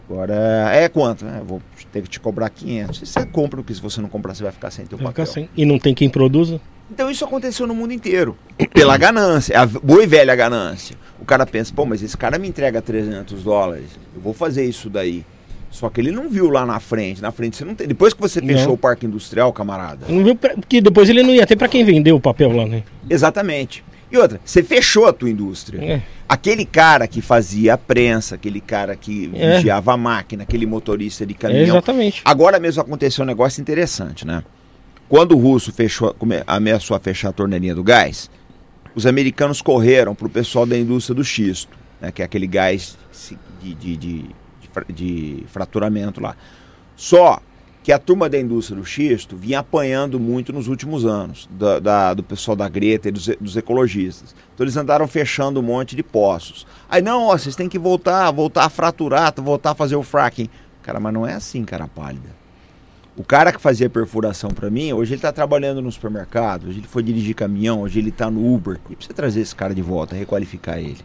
[0.10, 0.34] Agora
[0.74, 1.26] é quanto?
[1.28, 3.04] É, eu vou ter que te cobrar 500.
[3.04, 5.26] E você compra, porque se você não comprar, você vai ficar sem teu Vai papel.
[5.28, 5.50] ficar sem.
[5.56, 6.60] E não tem quem produza?
[6.92, 8.36] Então isso aconteceu no mundo inteiro.
[8.74, 10.98] Pela ganância, a boa e velha ganância.
[11.20, 14.90] O cara pensa, pô, mas esse cara me entrega 300 dólares, eu vou fazer isso
[14.90, 15.24] daí.
[15.72, 17.22] Só que ele não viu lá na frente.
[17.22, 17.88] Na frente você não tem.
[17.88, 18.74] Depois que você fechou Não.
[18.74, 20.06] o parque industrial, camarada.
[20.10, 22.66] Não viu pra- Porque depois ele não ia ter pra quem vender o papel lá,
[22.66, 22.84] né?
[23.10, 23.84] Exatamente.
[24.12, 25.80] E outra, você fechou a tua indústria.
[25.84, 26.02] É.
[26.28, 29.58] Aquele cara que fazia a prensa, aquele cara que É.
[29.58, 31.64] vigiava a máquina, aquele motorista de É, caminhão.
[31.78, 32.22] exatamente.
[32.26, 34.44] Agora mesmo aconteceu um negócio interessante, né?
[35.08, 36.16] Quando o russo fechou,
[36.48, 38.30] ameaçou a fechar a torneirinha do gás,
[38.96, 42.12] os americanos correram para o pessoal da indústria do xisto, né?
[42.12, 42.98] que é aquele gás
[43.62, 44.26] de, de, de,
[44.70, 46.36] de fra- de fraturamento lá.
[46.96, 47.40] Só
[47.82, 52.14] que a turma da indústria do xisto vinha apanhando muito nos últimos anos, da, da-
[52.14, 54.36] do pessoal da Greta e dos, dos ecologistas.
[54.54, 56.68] Então eles andaram fechando um monte de poços.
[56.90, 60.50] Aí, não, ó, vocês têm que voltar, voltar a fraturar, voltar a fazer o fracking.
[60.84, 62.38] Cara, mas não é assim, cara pálida.
[63.16, 66.88] O cara que fazia perfuração pra mim, hoje ele tá trabalhando no supermercado, hoje ele
[66.88, 68.80] foi dirigir caminhão, hoje ele tá no Uber.
[68.90, 70.98] E precisa trazer esse cara de volta, requalificar ele.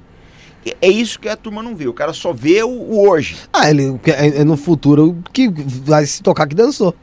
[0.81, 1.87] É isso que a turma não vê.
[1.87, 3.37] O cara só vê o, o hoje.
[3.53, 6.95] Ah, ele é, é no futuro que vai se tocar que dançou.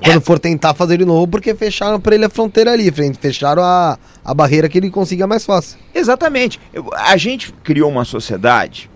[0.00, 0.04] É.
[0.10, 3.96] Quando for tentar fazer de novo, porque fecharam pra ele a fronteira ali, fecharam a,
[4.24, 5.78] a barreira que ele consiga mais fácil.
[5.94, 6.60] Exatamente.
[6.72, 8.90] Eu- a gente criou uma sociedade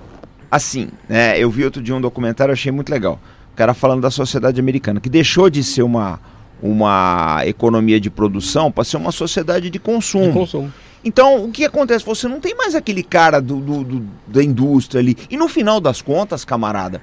[0.50, 1.38] assim, né?
[1.38, 3.18] Eu vi outro dia um documentário, achei muito legal.
[3.52, 6.18] O cara falando da sociedade americana, que deixou de ser uma,
[6.62, 10.26] uma economia de produção para ser uma sociedade de consumo.
[10.26, 10.72] De consumo.
[11.04, 12.04] Então, o que acontece?
[12.04, 15.16] Você não tem mais aquele cara do, do- do- da indústria ali.
[15.30, 17.00] E no final das contas, camarada,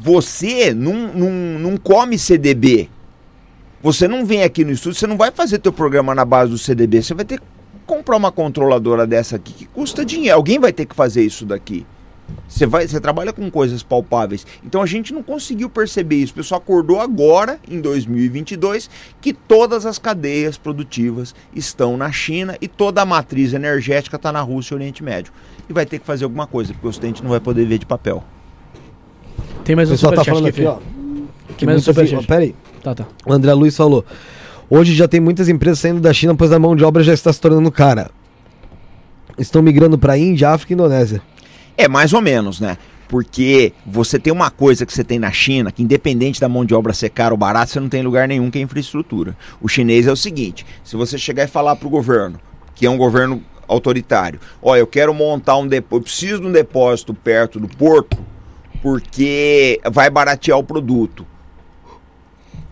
[0.00, 2.88] você não, não, não come CDB.
[3.82, 6.58] Você não vem aqui no estúdio, você não vai fazer teu programa na base do
[6.58, 7.02] CDB.
[7.02, 7.46] Você vai ter que
[7.86, 10.36] comprar uma controladora dessa aqui que custa dinheiro.
[10.36, 11.84] Alguém vai ter que fazer isso daqui.
[12.48, 14.46] Você, vai, você trabalha com coisas palpáveis.
[14.64, 16.32] Então a gente não conseguiu perceber isso.
[16.32, 18.88] O pessoal acordou agora, em 2022,
[19.20, 24.40] que todas as cadeias produtivas estão na China e toda a matriz energética está na
[24.40, 25.32] Rússia e Oriente Médio.
[25.68, 27.86] E vai ter que fazer alguma coisa, porque o Ocidente não vai poder ver de
[27.86, 28.22] papel.
[29.64, 30.78] Tem mais O um pessoal tá falando aqui, aqui, ó.
[31.56, 32.26] Que mais um superchat.
[32.26, 32.54] Pera aí.
[32.82, 33.06] Tá, tá.
[33.26, 34.04] O André Luiz falou.
[34.68, 37.32] Hoje já tem muitas empresas saindo da China, pois a mão de obra já está
[37.32, 38.10] se tornando cara.
[39.38, 41.22] Estão migrando para Índia, África e Indonésia.
[41.76, 42.78] É mais ou menos, né?
[43.08, 46.74] Porque você tem uma coisa que você tem na China, que independente da mão de
[46.74, 49.36] obra ser cara ou barata, você não tem lugar nenhum que é infraestrutura.
[49.60, 52.40] O chinês é o seguinte: se você chegar e falar para o governo,
[52.74, 56.52] que é um governo autoritário, ó, eu quero montar um depósito, eu preciso de um
[56.52, 58.18] depósito perto do porto,
[58.82, 61.26] porque vai baratear o produto.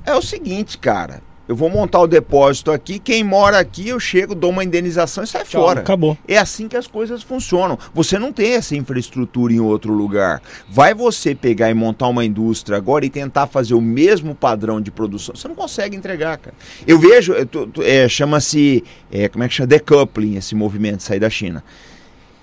[0.04, 1.22] É o seguinte, cara.
[1.48, 5.26] Eu vou montar o depósito aqui, quem mora aqui, eu chego, dou uma indenização e
[5.26, 5.80] sai Tchau, fora.
[5.80, 6.16] Acabou.
[6.26, 7.76] É assim que as coisas funcionam.
[7.92, 10.40] Você não tem essa infraestrutura em outro lugar.
[10.68, 14.92] Vai você pegar e montar uma indústria agora e tentar fazer o mesmo padrão de
[14.92, 15.34] produção.
[15.34, 16.54] Você não consegue entregar, cara.
[16.86, 17.34] Eu vejo,
[17.82, 19.66] é, chama-se, é, como é que chama?
[19.66, 21.64] Decoupling, esse movimento de sair da China.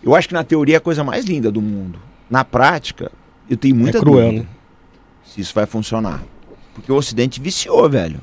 [0.04, 2.00] Eu acho que na teoria é a coisa mais linda do mundo.
[2.30, 3.12] Na prática,
[3.50, 4.50] eu tenho muita é cruel, dúvida né?
[5.26, 6.22] se isso vai funcionar.
[6.74, 8.20] Porque o Ocidente viciou, velho.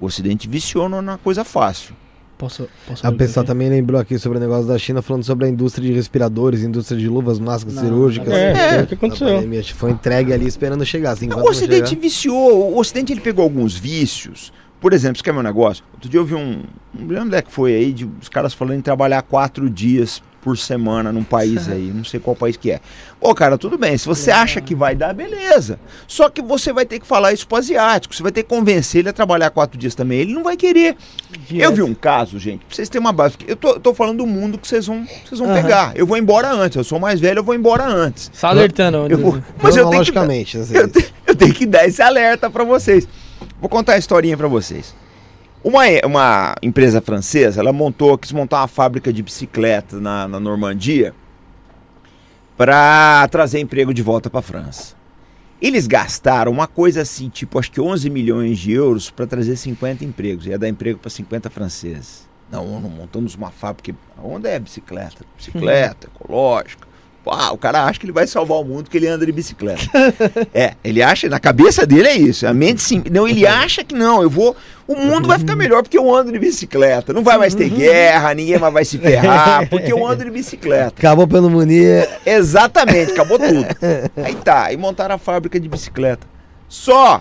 [0.00, 1.94] O Ocidente viciou na coisa fácil.
[2.38, 3.48] Posso, posso A pessoa aqui?
[3.48, 6.98] também lembrou aqui sobre o negócio da China, falando sobre a indústria de respiradores, indústria
[7.00, 8.28] de luvas, máscaras Não, cirúrgicas.
[8.30, 8.76] É, É.
[8.76, 9.26] é o que aconteceu.
[9.28, 11.12] A pandemia foi entregue ali esperando chegar.
[11.12, 12.74] Assim, Não, o Ocidente chegar- viciou.
[12.74, 14.52] O Ocidente ele pegou alguns vícios.
[14.78, 15.82] Por exemplo, você quer meu negócio?
[15.94, 16.62] Outro dia eu vi um.
[16.92, 20.22] Não lembro onde é que foi aí, de, os caras falando em trabalhar quatro dias
[20.46, 21.90] por semana num país aí.
[21.92, 22.78] Não sei qual país que é.
[23.18, 23.98] Pô, cara, tudo bem.
[23.98, 25.80] Se você acha que vai dar, beleza.
[26.06, 28.14] Só que você vai ter que falar isso pro asiático.
[28.14, 30.20] Você vai ter que convencer ele a trabalhar quatro dias também.
[30.20, 30.96] Ele não vai querer.
[31.50, 33.34] Eu vi um caso, gente, pra vocês terem uma base.
[33.44, 35.62] Eu tô, tô falando do mundo que vocês vão, vocês vão Aham.
[35.62, 35.92] pegar.
[35.96, 36.76] Eu vou embora antes.
[36.76, 38.30] Eu sou mais velho, eu vou embora antes.
[38.32, 39.08] Só alertando.
[39.10, 40.90] Eu vou, mas eu tenho que, eu,
[41.26, 43.08] eu tenho que dar esse alerta pra vocês.
[43.60, 44.94] Vou contar a historinha pra vocês.
[45.66, 51.12] Uma, uma empresa francesa, ela montou, quis montar uma fábrica de bicicleta na, na Normandia
[52.56, 54.94] para trazer emprego de volta pra França.
[55.60, 60.04] Eles gastaram uma coisa assim, tipo, acho que 11 milhões de euros para trazer 50
[60.04, 60.46] empregos.
[60.46, 62.28] Ia dar emprego para 50 franceses.
[62.48, 63.92] Não, não montamos uma fábrica.
[64.22, 65.24] Onde é bicicleta?
[65.36, 66.86] Bicicleta, ecológica.
[67.26, 69.82] Pá, o cara acha que ele vai salvar o mundo porque ele anda de bicicleta.
[70.54, 72.46] é, ele acha, na cabeça dele é isso.
[72.46, 73.02] A mente sim.
[73.10, 74.56] Não, ele acha que não, eu vou.
[74.86, 77.12] O mundo vai ficar melhor porque eu ando de bicicleta.
[77.12, 80.94] Não vai mais ter guerra, ninguém mais vai se ferrar, porque eu ando de bicicleta.
[80.96, 82.08] Acabou pneumonia.
[82.24, 83.66] Exatamente, acabou tudo.
[84.24, 86.24] Aí tá, e montaram a fábrica de bicicleta.
[86.68, 87.20] Só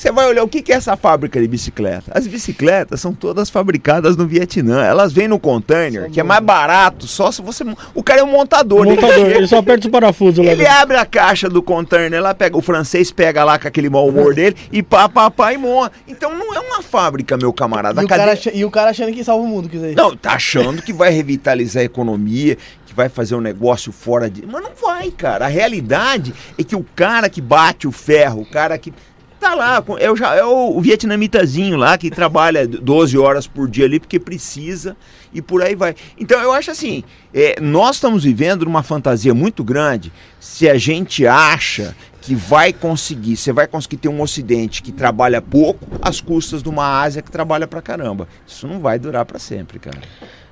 [0.00, 2.10] você vai olhar o que é essa fábrica de bicicleta.
[2.14, 4.82] As bicicletas são todas fabricadas no Vietnã.
[4.82, 7.62] Elas vêm no container, que é mais barato, só se você.
[7.94, 8.86] O cara é um montador.
[8.86, 10.78] ele Montador, chega- ele só aperta os parafusos lá ele dentro.
[10.80, 14.34] abre a caixa do container lá, pega o francês pega lá com aquele mau humor
[14.34, 15.92] dele e pá, pá, pá e monta.
[16.08, 18.00] Então não é uma fábrica, meu camarada.
[18.00, 19.96] E o, cara, e o cara achando que salva o mundo, quer dizer.
[19.96, 24.46] não, tá achando que vai revitalizar a economia, que vai fazer um negócio fora de.
[24.46, 25.44] Mas não vai, cara.
[25.44, 28.92] A realidade é que o cara que bate o ferro, o cara que.
[29.40, 33.98] Tá lá, é o, é o, vietnamitazinho lá que trabalha 12 horas por dia ali
[33.98, 34.94] porque precisa
[35.32, 35.94] e por aí vai.
[36.18, 41.26] Então eu acho assim, é, nós estamos vivendo numa fantasia muito grande se a gente
[41.26, 46.62] acha que vai conseguir, você vai conseguir ter um ocidente que trabalha pouco às custas
[46.62, 48.28] de uma Ásia que trabalha pra caramba.
[48.46, 50.00] Isso não vai durar pra sempre, cara.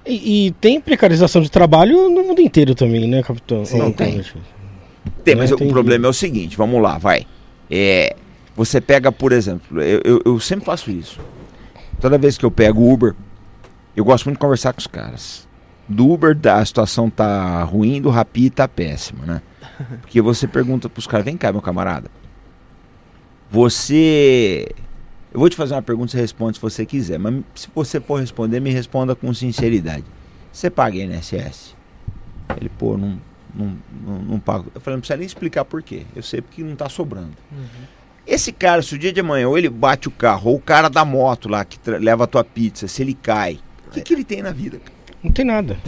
[0.06, 3.66] E, e tem precarização de trabalho no mundo inteiro também, né, capitão?
[3.66, 4.24] Sim, Ou- tem.
[5.22, 7.26] Tem, mas o problema é o seguinte, vamos lá, vai.
[7.70, 8.16] É,
[8.58, 11.20] você pega, por exemplo, eu, eu, eu sempre faço isso.
[12.00, 13.14] Toda vez que eu pego o Uber,
[13.94, 15.46] eu gosto muito de conversar com os caras.
[15.88, 19.42] Do Uber a situação tá ruim, do Rappi tá péssima, né?
[20.02, 22.10] Porque você pergunta pros caras, vem cá, meu camarada.
[23.48, 24.66] Você.
[25.32, 27.16] Eu vou te fazer uma pergunta, você responde se você quiser.
[27.16, 30.04] Mas se você for responder, me responda com sinceridade.
[30.52, 31.76] Você paga INSS?
[32.60, 33.20] Ele, pô, não,
[33.54, 34.72] não, não, não pago.
[34.74, 36.06] Eu falei, não precisa nem explicar por quê.
[36.16, 37.36] Eu sei porque não tá sobrando.
[38.28, 40.90] Esse cara, se o dia de amanhã ou ele bate o carro, ou o cara
[40.90, 44.22] da moto lá que leva a tua pizza, se ele cai, o que, que ele
[44.22, 44.78] tem na vida?
[45.24, 45.78] Não tem nada.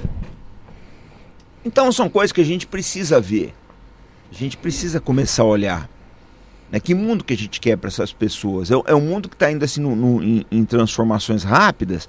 [1.65, 3.53] Então são coisas que a gente precisa ver.
[4.33, 5.91] A gente precisa começar a olhar.
[6.73, 6.81] Né?
[6.81, 8.71] Que mundo que a gente quer para essas pessoas?
[8.71, 12.09] É, é um mundo que está indo assim no- no- em, em transformações rápidas.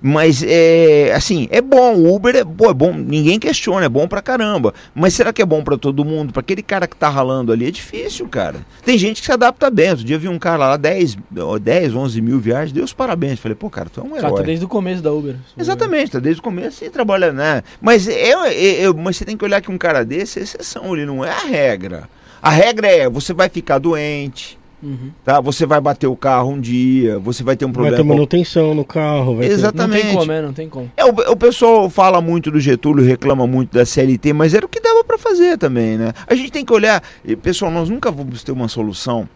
[0.00, 4.06] Mas é assim, é bom, o Uber é, pô, é bom, ninguém questiona, é bom
[4.06, 4.72] pra caramba.
[4.94, 6.32] Mas será que é bom pra todo mundo?
[6.32, 8.58] Pra aquele cara que tá ralando ali é difícil, cara.
[8.84, 9.90] Tem gente que se adapta bem.
[9.90, 13.40] Outro dia eu vi um cara lá, 10, ó, 10 11 mil viagens, Deus parabéns.
[13.40, 14.36] Falei, pô, cara, tu é um O cara herói.
[14.36, 15.34] tá desde o começo da Uber.
[15.58, 17.62] Exatamente, tá desde o começo e trabalha, né?
[17.80, 20.94] Mas, é, é- é- mas você tem que olhar que um cara desse é exceção,
[20.94, 22.08] ele não é a regra.
[22.40, 25.10] A regra é, você vai ficar doente, Uhum.
[25.24, 25.40] tá?
[25.40, 27.96] Você vai bater o carro um dia, você vai ter um Vai problema.
[27.96, 29.36] ter com- manutenção no carro.
[29.36, 29.76] Vai ter- Exato.
[29.76, 30.06] Não Exatamente.
[30.08, 30.92] tem como, é, não tem como.
[30.96, 34.68] É, o, o pessoal fala muito do Getúlio, reclama muito da CLT, mas era o
[34.68, 36.12] que dava pra fazer também, né?
[36.26, 39.28] A gente tem que olhar, e, pessoal, nós nunca vamos ter uma solução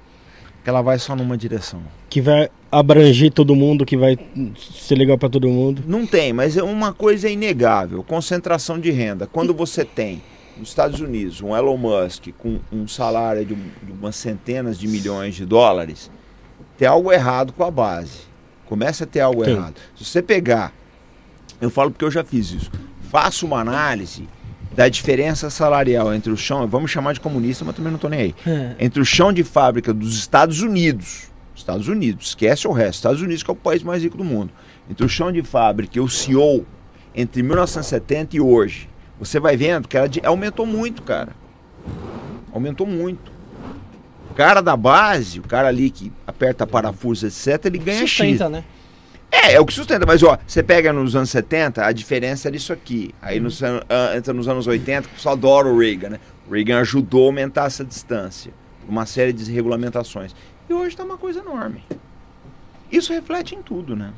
[0.62, 1.80] que ela vai só numa direção.
[2.08, 4.16] Que vai abranger todo mundo, que vai
[4.78, 5.82] ser legal pra todo mundo.
[5.88, 9.26] Não tem, mas é uma coisa inegável, concentração de renda.
[9.26, 10.22] Quando você tem
[10.56, 15.34] nos Estados Unidos um Elon Musk com um salário de, de umas centenas de milhões
[15.34, 16.10] de dólares,
[16.78, 18.20] tem algo errado com a base.
[18.66, 19.54] Começa a ter algo Tem.
[19.54, 19.74] errado.
[19.96, 20.72] Se você pegar,
[21.60, 22.70] eu falo porque eu já fiz isso,
[23.10, 24.28] faça uma análise
[24.74, 28.20] da diferença salarial entre o chão, vamos chamar de comunista, mas também não estou nem
[28.20, 28.34] aí
[28.78, 33.42] entre o chão de fábrica dos Estados Unidos, Estados Unidos, esquece o resto, Estados Unidos
[33.42, 34.50] que é o país mais rico do mundo,
[34.90, 36.66] entre o chão de fábrica e o CEO,
[37.14, 38.88] entre 1970 e hoje,
[39.24, 41.30] você vai vendo que ela aumentou muito, cara.
[42.52, 43.30] Aumentou muito.
[44.30, 48.10] O cara da base, o cara ali que aperta parafuso, etc., ele ganha X.
[48.10, 48.64] Sustenta, né?
[49.30, 52.56] É, é o que sustenta, mas ó, você pega nos anos 70, a diferença era
[52.56, 53.14] isso aqui.
[53.20, 53.80] Aí nos, an-
[54.16, 56.20] entra nos anos 80, que só adora o Reagan, né?
[56.48, 58.52] O Reagan ajudou a aumentar essa distância.
[58.88, 60.34] Uma série de regulamentações.
[60.68, 61.82] E hoje tá uma coisa enorme.
[62.90, 64.12] Isso reflete em tudo, né?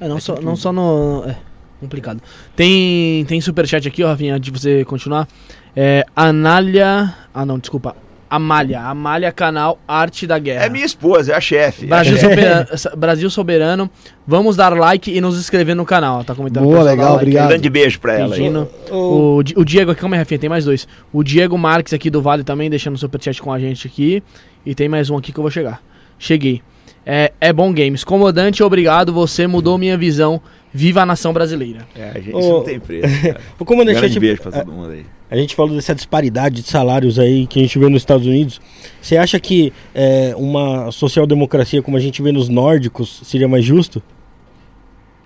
[0.00, 1.24] É, não, só, não só no.
[1.26, 1.36] É,
[1.82, 2.20] complicado.
[2.56, 5.28] Tem, tem superchat aqui, ó, Rafinha, antes de você continuar.
[5.76, 7.14] É, Anália.
[7.34, 7.96] Ah, não, desculpa.
[8.32, 8.80] Amália.
[8.80, 10.64] Amália Canal Arte da Guerra.
[10.64, 11.84] É minha esposa, é a chefe.
[11.84, 12.66] Brasil, soberano,
[12.96, 13.90] Brasil Soberano.
[14.26, 16.24] Vamos dar like e nos inscrever no canal.
[16.24, 16.64] Tá comentando.
[16.64, 17.42] Boa, legal, like obrigado.
[17.42, 17.48] aí.
[17.50, 18.40] Grande beijo pra ela aí.
[18.40, 18.66] Pedindo.
[18.90, 20.88] O, o Diego aqui, calma aí, Rafinha, tem mais dois.
[21.12, 24.22] O Diego Marques aqui do Vale também, deixando o superchat com a gente aqui.
[24.64, 25.82] E tem mais um aqui que eu vou chegar.
[26.18, 26.62] Cheguei.
[27.04, 28.02] É, é bom games.
[28.02, 29.12] Comandante, obrigado.
[29.12, 30.40] Você mudou minha visão.
[30.74, 31.86] Viva a nação brasileira.
[31.94, 33.06] É, a gente isso não tem preço.
[33.58, 35.04] Ô, comandante, Grande beijo pra todo mundo aí.
[35.30, 38.60] a gente falou dessa disparidade de salários aí que a gente vê nos Estados Unidos.
[39.00, 44.02] Você acha que é, uma social-democracia como a gente vê nos nórdicos seria mais justo?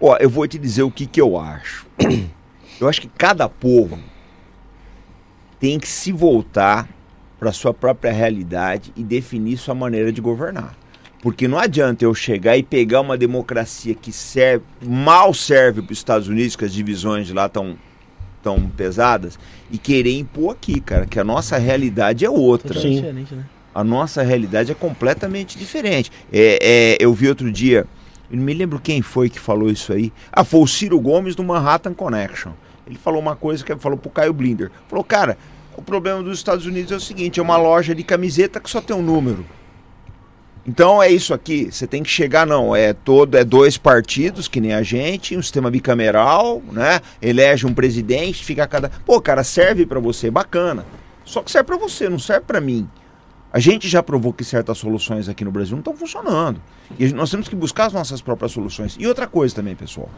[0.00, 1.87] Ó, eu vou te dizer o que, que eu acho.
[2.78, 3.98] Eu acho que cada povo
[5.59, 6.87] tem que se voltar
[7.38, 10.76] para sua própria realidade e definir sua maneira de governar.
[11.22, 15.98] Porque não adianta eu chegar e pegar uma democracia que serve, mal serve para os
[15.98, 17.76] Estados Unidos, que as divisões de lá estão
[18.42, 19.38] tão pesadas,
[19.70, 22.79] e querer impor aqui, cara, que a nossa realidade é outra.
[22.79, 22.96] Sim.
[22.96, 23.44] diferente, né?
[23.74, 26.12] A nossa realidade é completamente diferente.
[26.33, 27.87] É, é, eu vi outro dia,
[28.31, 30.12] eu não me lembro quem foi que falou isso aí.
[30.33, 32.52] Ah, foi o Ciro Gomes do Manhattan Connection.
[32.87, 34.70] Ele falou uma coisa que ele falou pro Caio Blinder.
[34.88, 35.37] Falou, cara,
[35.76, 38.81] o problema dos Estados Unidos é o seguinte, é uma loja de camiseta que só
[38.81, 39.44] tem um número.
[40.66, 44.61] Então é isso aqui, você tem que chegar, não, é todo, é dois partidos, que
[44.61, 47.00] nem a gente, um sistema bicameral, né?
[47.22, 48.90] Elege um presidente, fica cada.
[49.05, 50.85] Pô, cara, serve pra você, bacana.
[51.24, 52.88] Só que serve pra você, não serve pra mim.
[53.52, 56.61] A gente já provou que certas soluções aqui no Brasil não estão funcionando.
[56.98, 58.96] E nós temos que buscar as nossas próprias soluções.
[58.98, 60.11] E outra coisa também, pessoal.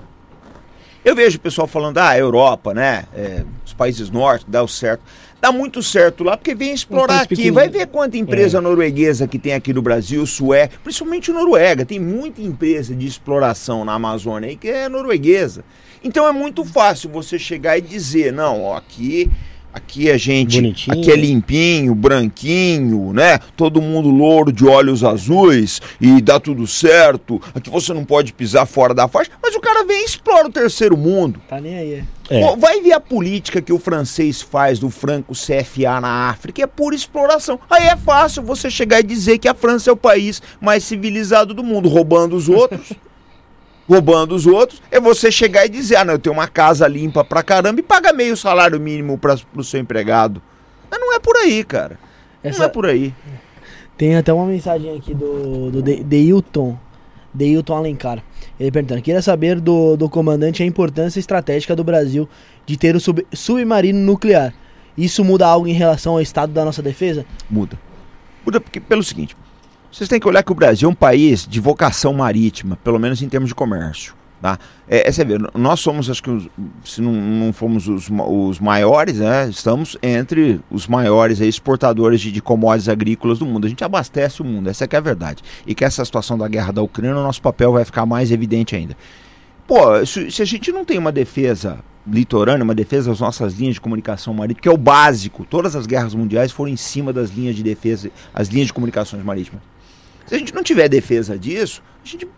[1.05, 3.05] Eu vejo o pessoal falando, ah, Europa, né?
[3.15, 5.03] é, os países norte, dá o certo.
[5.41, 7.51] Dá muito certo lá, porque vem explorar aqui.
[7.51, 11.87] Vai ver quanta empresa norueguesa que tem aqui no Brasil, Sué, principalmente Noruega.
[11.87, 15.65] Tem muita empresa de exploração na Amazônia aí que é norueguesa.
[16.03, 19.31] Então é muito fácil você chegar e dizer, não, ó, aqui,
[19.73, 20.99] aqui a gente, Bonitinho.
[20.99, 23.39] aqui é limpinho, branquinho, né?
[23.57, 27.41] Todo mundo louro de olhos azuis e dá tudo certo.
[27.55, 30.53] Aqui você não pode pisar fora da faixa, mas o cara vem e explora o
[30.53, 31.41] terceiro mundo.
[31.49, 31.93] Tá nem aí.
[31.95, 32.05] é.
[32.31, 32.57] É.
[32.57, 36.95] Vai ver a política que o francês faz do franco CFA na África, é pura
[36.95, 37.59] exploração.
[37.71, 41.55] Aí é fácil você chegar e dizer que a França é o país mais civilizado
[41.55, 42.93] do mundo, roubando os outros.
[43.89, 47.25] roubando os outros, é você chegar e dizer: ah, não, eu tenho uma casa limpa
[47.25, 50.43] pra caramba e paga meio salário mínimo pra, pro seu empregado.
[50.91, 51.99] Mas não é por aí, cara.
[52.43, 53.15] Não é Essa, por aí.
[53.97, 56.79] Tem até uma mensagem aqui do, do De- Deilton.
[57.35, 58.23] Deilton Alencar.
[58.59, 62.29] Ele perguntando: queria saber do, do comandante a importância estratégica do Brasil
[62.67, 64.53] de ter o sub- submarino nuclear.
[64.97, 67.25] Isso muda algo em relação ao estado da nossa defesa?
[67.49, 67.79] Muda.
[68.45, 69.37] Muda porque, pelo seguinte:
[69.91, 73.23] vocês têm que olhar que o Brasil é um país de vocação marítima, pelo menos
[73.23, 74.15] em termos de comércio.
[74.41, 74.57] Tá?
[74.89, 76.49] É, é, você vê, nós somos, acho que, os-
[76.85, 82.31] se não, não fomos os, os maiores, né, estamos entre os maiores aí, exportadores de,
[82.31, 83.67] de commodities agrícolas do mundo.
[83.67, 85.43] A gente abastece o mundo, essa é que é a verdade.
[85.67, 88.77] E que essa situação da guerra da Ucrânia, o nosso papel vai ficar mais evidente
[88.77, 88.97] ainda.
[89.67, 93.75] Pô, se, se a gente não tem uma defesa litorânea, uma defesa das nossas linhas
[93.75, 97.31] de comunicação marítima, que é o básico, todas as guerras mundiais foram em cima das
[97.31, 99.61] linhas de defesa, as linhas de comunicações marítimas.
[100.29, 102.29] Se a gente não tiver defesa disso, a gente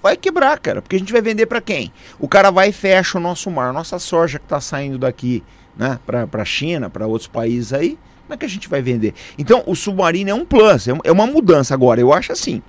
[0.00, 1.92] vai quebrar, cara, porque a gente vai vender para quem?
[2.18, 5.42] O cara vai e fecha o nosso mar, nossa soja que está saindo daqui,
[5.76, 9.12] né, para a China, para outros países aí, como é que a gente vai vender?
[9.36, 12.62] Então, o submarino é um plus, é é uma mudança agora, eu acho assim.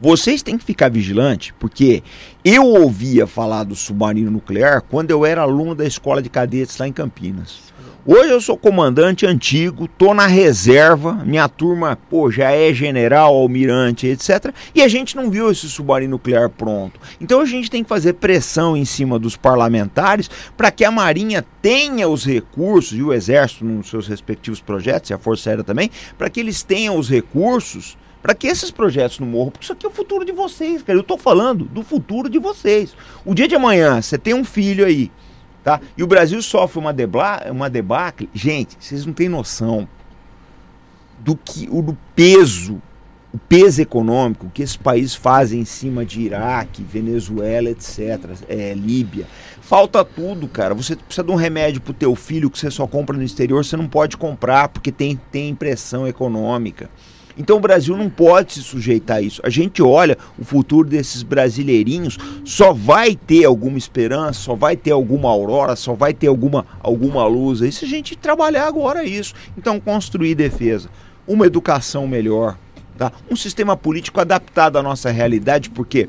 [0.00, 2.02] Vocês têm que ficar vigilante, porque
[2.42, 6.88] eu ouvia falar do submarino nuclear quando eu era aluno da escola de cadetes lá
[6.88, 7.70] em Campinas.
[8.06, 14.06] Hoje eu sou comandante antigo, tô na reserva, minha turma, pô, já é general, almirante,
[14.06, 14.54] etc.
[14.74, 16.98] E a gente não viu esse submarino nuclear pronto.
[17.20, 21.44] Então a gente tem que fazer pressão em cima dos parlamentares para que a Marinha
[21.60, 25.90] tenha os recursos e o Exército nos seus respectivos projetos e a Força Aérea também,
[26.16, 29.84] para que eles tenham os recursos para que esses projetos não morram, porque isso aqui
[29.84, 30.98] é o futuro de vocês, cara.
[30.98, 32.94] Eu tô falando do futuro de vocês.
[33.24, 35.10] O dia de amanhã, você tem um filho aí,
[35.62, 35.80] tá?
[35.96, 38.28] E o Brasil sofre uma, debla, uma debacle.
[38.34, 39.88] Gente, vocês não têm noção
[41.18, 42.80] do que o do peso,
[43.32, 48.18] o peso econômico que esses países fazem em cima de Iraque, Venezuela, etc.
[48.48, 49.26] É, Líbia.
[49.60, 50.74] Falta tudo, cara.
[50.74, 53.76] Você precisa de um remédio pro teu filho que você só compra no exterior, você
[53.76, 56.90] não pode comprar porque tem, tem pressão econômica.
[57.40, 59.40] Então o Brasil não pode se sujeitar a isso.
[59.42, 64.90] A gente olha o futuro desses brasileirinhos, só vai ter alguma esperança, só vai ter
[64.90, 69.32] alguma aurora, só vai ter alguma, alguma luz aí se a gente trabalhar agora isso.
[69.56, 70.90] Então construir defesa,
[71.26, 72.58] uma educação melhor,
[72.98, 73.10] tá?
[73.30, 76.08] um sistema político adaptado à nossa realidade, porque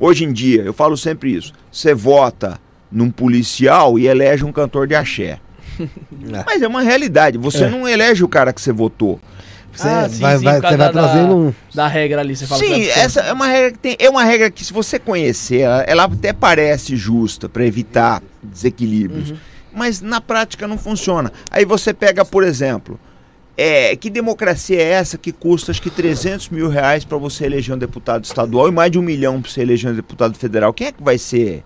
[0.00, 1.52] Hoje em dia, eu falo sempre isso.
[1.70, 2.58] Você vota
[2.90, 5.38] num policial e elege um cantor de axé.
[6.44, 7.38] Mas é uma realidade.
[7.38, 7.70] Você É.
[7.70, 9.20] não elege o cara que você votou.
[9.74, 11.54] Você Ah, sim, vai, sim, vai, você vai da- trazendo um.
[11.74, 14.10] Da regra ali, você fala Sim, vai pro essa é uma regra que tem, é
[14.10, 19.34] uma regra que se você conhecer, ela, ela até parece justa para evitar desequilíbrios,
[19.74, 21.32] mas na prática não funciona.
[21.50, 23.00] Aí você pega, por exemplo,
[23.56, 27.74] é, que democracia é essa que custa acho que 300 mil reais para você eleger
[27.74, 30.72] um deputado estadual e mais de um milhão para você eleger um deputado federal?
[30.72, 31.62] Quem é que vai ser?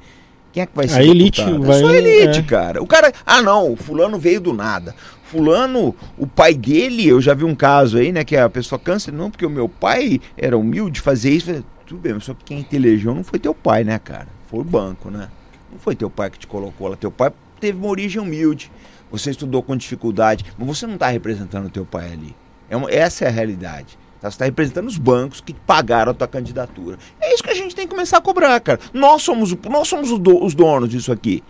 [0.53, 1.03] Quem é que vai ser?
[1.03, 1.67] elite deputado?
[1.67, 2.43] vai- É só elite, é.
[2.43, 2.83] cara.
[2.83, 4.95] O cara, ah não, o fulano veio do nada.
[5.27, 9.11] Fulano, o pai dele, eu já vi um caso aí, né, que a pessoa cansa,
[9.11, 11.64] não, porque o meu pai era humilde, fazia isso.
[11.85, 14.29] Tudo bem, mas só que quem te elegeu não foi teu pai, né, cara?
[14.49, 15.29] Foi o banco, né?
[15.72, 16.97] Não foi teu pai que te colocou lá.
[16.97, 18.70] Teu pai teve uma origem humilde.
[19.11, 22.35] Você estudou com dificuldade, mas você não está representando o teu pai ali.
[22.70, 23.99] É uma- essa é a realidade.
[24.20, 24.31] Tá?
[24.31, 26.99] Você está representando os bancos que pagaram a tua candidatura.
[27.20, 28.81] É isso que a gente tem que começar a cobrar, cara.
[28.93, 31.43] Nós somos, nós somos os donos disso aqui.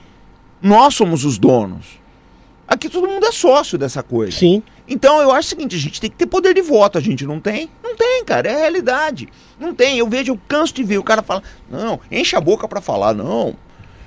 [0.63, 1.99] Nós somos os donos.
[2.69, 4.37] Aqui todo mundo é sócio dessa coisa.
[4.37, 4.63] Sim.
[4.89, 7.25] Então eu acho o seguinte, a gente tem que ter poder de voto, a gente
[7.27, 7.69] não tem?
[7.83, 9.29] Não tem, cara, é a realidade.
[9.59, 12.69] Não tem, eu vejo, eu canso de ver o cara falar, não, enche a boca
[12.69, 13.55] pra falar, não.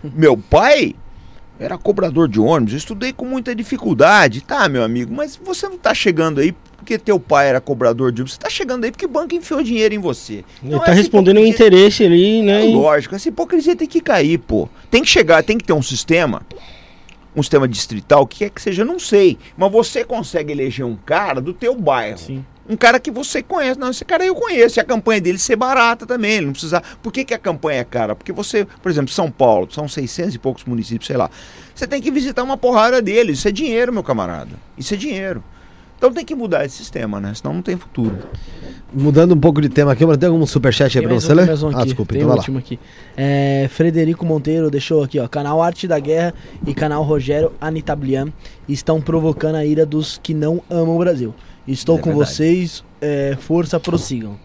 [0.04, 0.96] Meu pai
[1.60, 5.78] era cobrador de ônibus, eu estudei com muita dificuldade, tá, meu amigo, mas você não
[5.78, 9.06] tá chegando aí porque teu pai era cobrador de ônibus, você tá chegando aí porque
[9.06, 10.36] o banco enfiou dinheiro em você.
[10.36, 12.66] Ele Então, tá respondendo o interesse ali, né?
[12.66, 14.70] é lógico, essa hipocrisia tem que cair, pô.
[14.90, 16.42] Tem que chegar, tem que ter um sistema,
[17.36, 19.38] um sistema distrital, o que é que seja, não sei.
[19.58, 22.18] Mas você consegue eleger um cara do teu bairro.
[22.18, 22.46] Sim.
[22.68, 23.80] Um cara que você conhece.
[23.80, 24.80] Não, esse cara eu conheço.
[24.80, 26.34] E a campanha dele ser barata também.
[26.34, 26.84] Ele não precisa.
[27.02, 28.16] Por que, que a campanha é cara?
[28.16, 31.32] Porque você, por exemplo, São Paulo, são 600 e poucos municípios, sei lá.
[31.74, 33.40] Você tem que visitar uma porrada deles.
[33.40, 34.52] Isso é dinheiro, meu camarada.
[34.78, 35.44] Isso é dinheiro.
[36.00, 37.34] Então tem que mudar esse sistema, né?
[37.36, 38.18] Senão não tem futuro.
[38.94, 41.36] Mudando um pouco de tema aqui, mas tem algum superchat aí Tem pra você um,
[41.36, 41.50] ler?
[41.64, 42.60] um Ah, desculpa, tem então o vai lá.
[42.60, 42.80] aqui.
[43.18, 45.28] É, Frederico Monteiro deixou aqui, ó.
[45.28, 46.34] Canal Arte da Guerra
[46.66, 48.30] e canal Rogério Anitablian
[48.68, 51.36] estão provocando a ira dos que não amam o Brasil.
[51.68, 52.32] Estou É com verdade.
[52.32, 54.38] vocês, é, força, prossigam.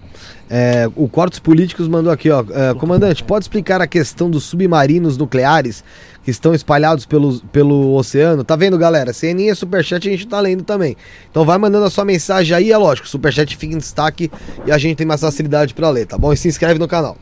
[0.48, 2.44] É, o Cortes Políticos mandou aqui, ó.
[2.50, 5.82] é, comandante, pode explicar a questão dos submarinos nucleares
[6.22, 8.44] que estão espalhados pelo, pelo oceano?
[8.44, 9.12] Tá vendo, galera?
[9.12, 10.96] CNI é superchat, a gente tá lendo também.
[11.30, 13.08] Então vai mandando a sua mensagem aí, é lógico.
[13.08, 14.30] Superchat fica em destaque
[14.66, 16.32] e a gente tem mais facilidade pra ler, tá bom?
[16.32, 17.16] E se inscreve no canal.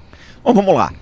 [0.45, 0.93] Bom, vamos lá.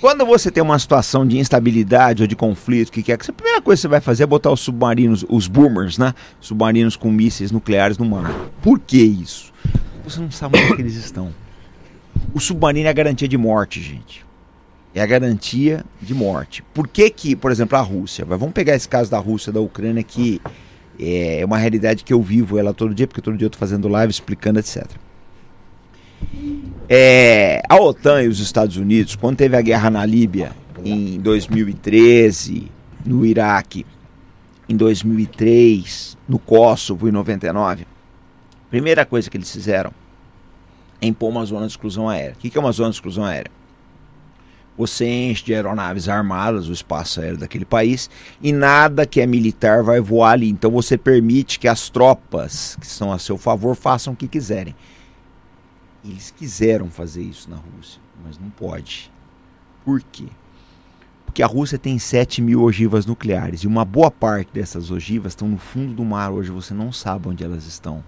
[0.00, 3.18] Quando você tem uma situação de instabilidade ou de conflito, o que, que é?
[3.18, 6.14] que A primeira coisa que você vai fazer é botar os submarinos, os boomers, né?
[6.40, 8.34] Submarinos com mísseis nucleares no mar.
[8.62, 9.52] Por que isso?
[10.10, 11.32] Você não sabe onde é que eles estão.
[12.34, 14.26] O submarino é a garantia de morte, gente.
[14.92, 16.64] É a garantia de morte.
[16.74, 18.24] Por que que, por exemplo, a Rússia?
[18.24, 20.40] Vamos pegar esse caso da Rússia, da Ucrânia, que
[20.98, 23.86] é uma realidade que eu vivo ela todo dia, porque todo dia eu tô fazendo
[23.86, 24.84] live explicando, etc.
[26.88, 30.50] É, a OTAN e os Estados Unidos, quando teve a guerra na Líbia
[30.84, 32.68] em 2013,
[33.06, 33.86] no Iraque
[34.68, 39.99] em 2003, no Kosovo em 99, a primeira coisa que eles fizeram
[41.00, 42.34] é impor uma zona de exclusão aérea.
[42.34, 43.50] O que é uma zona de exclusão aérea?
[44.76, 48.08] Você enche de aeronaves armadas o espaço aéreo daquele país
[48.40, 50.48] e nada que é militar vai voar ali.
[50.48, 54.74] Então você permite que as tropas que estão a seu favor façam o que quiserem.
[56.02, 59.12] Eles quiseram fazer isso na Rússia, mas não pode.
[59.84, 60.24] Por quê?
[61.26, 65.46] Porque a Rússia tem 7 mil ogivas nucleares e uma boa parte dessas ogivas estão
[65.46, 66.50] no fundo do mar hoje.
[66.50, 68.02] Você não sabe onde elas estão.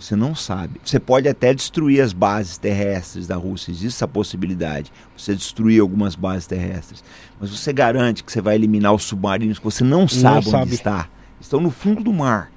[0.00, 0.80] Você não sabe.
[0.82, 3.70] Você pode até destruir as bases terrestres da Rússia.
[3.70, 4.90] Existe essa possibilidade.
[5.14, 7.04] Você destruir algumas bases terrestres.
[7.38, 10.74] Mas você garante que você vai eliminar os submarinos que você não sabe onde sabe.
[10.74, 11.08] está.
[11.38, 12.50] Estão no fundo do mar.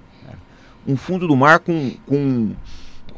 [0.87, 2.51] Um fundo do mar com, com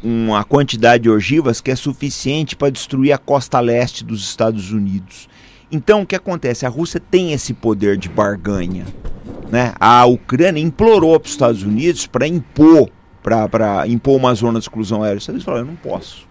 [0.04, 5.30] uma quantidade de ogivas que é suficiente para destruir a costa leste dos Estados Unidos.
[5.72, 6.66] Então o que acontece?
[6.66, 8.86] A Rússia tem esse poder de barganha.
[9.52, 9.74] Né?
[9.80, 12.90] A Ucrânia implorou para os Estados Unidos para impor,
[13.26, 15.20] para impor uma zona de exclusão aérea.
[15.28, 16.28] Unidos falaram, eu não posso.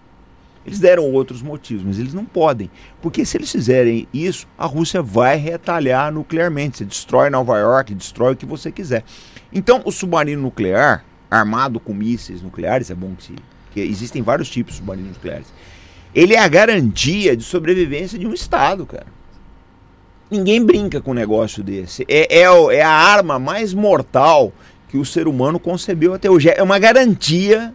[0.65, 2.71] Eles deram outros motivos, mas eles não podem.
[3.01, 6.77] Porque se eles fizerem isso, a Rússia vai retalhar nuclearmente.
[6.77, 9.03] Você destrói Nova York, destrói o que você quiser.
[9.53, 13.35] Então, o submarino nuclear, armado com mísseis nucleares, é bom que, se,
[13.81, 15.47] existem vários tipos de submarinos nucleares.
[16.15, 19.07] Ele é a garantia de sobrevivência de um Estado, cara.
[20.31, 22.03] Ninguém brinca com um negócio desse.
[22.07, 24.51] É, é, é a arma mais mortal
[24.95, 26.49] que o ser humano concebeu até hoje.
[26.49, 27.73] É uma garantia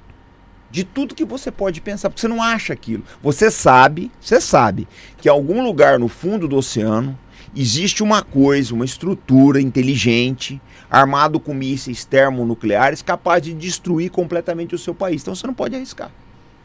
[0.71, 3.05] de tudo que você pode pensar, porque você não acha aquilo.
[3.23, 7.18] Você sabe, você sabe que em algum lugar no fundo do oceano
[7.55, 10.59] existe uma coisa, uma estrutura inteligente,
[10.91, 15.21] armado com mísseis termonucleares, capaz de destruir completamente o seu país.
[15.21, 16.11] Então você não pode arriscar.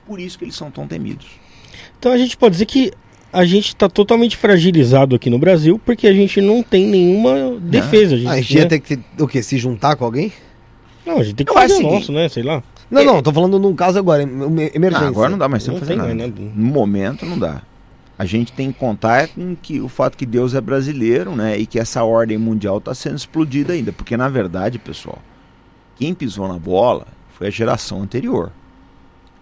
[0.07, 1.27] Por isso que eles são tão temidos.
[1.99, 2.93] Então a gente pode dizer que
[3.33, 8.15] a gente está totalmente fragilizado aqui no Brasil porque a gente não tem nenhuma defesa.
[8.15, 8.61] A gente, a gente né?
[8.61, 9.43] ia ter que o quê?
[9.43, 10.31] Se juntar com alguém?
[11.05, 12.27] Não, a gente tem que Eu fazer o o nosso, né?
[12.29, 12.63] Sei lá.
[12.89, 14.27] Não, não, tô falando num caso agora, em-
[14.73, 15.05] emergência.
[15.05, 16.13] Ah, agora não dá mais tempo fazer tem nada.
[16.15, 16.41] mais nada.
[16.55, 17.61] No momento não dá.
[18.17, 21.57] A gente tem que contar é com que o fato que Deus é brasileiro, né?
[21.57, 23.91] E que essa ordem mundial está sendo explodida ainda.
[23.91, 25.19] Porque, na verdade, pessoal,
[25.97, 28.51] quem pisou na bola foi a geração anterior.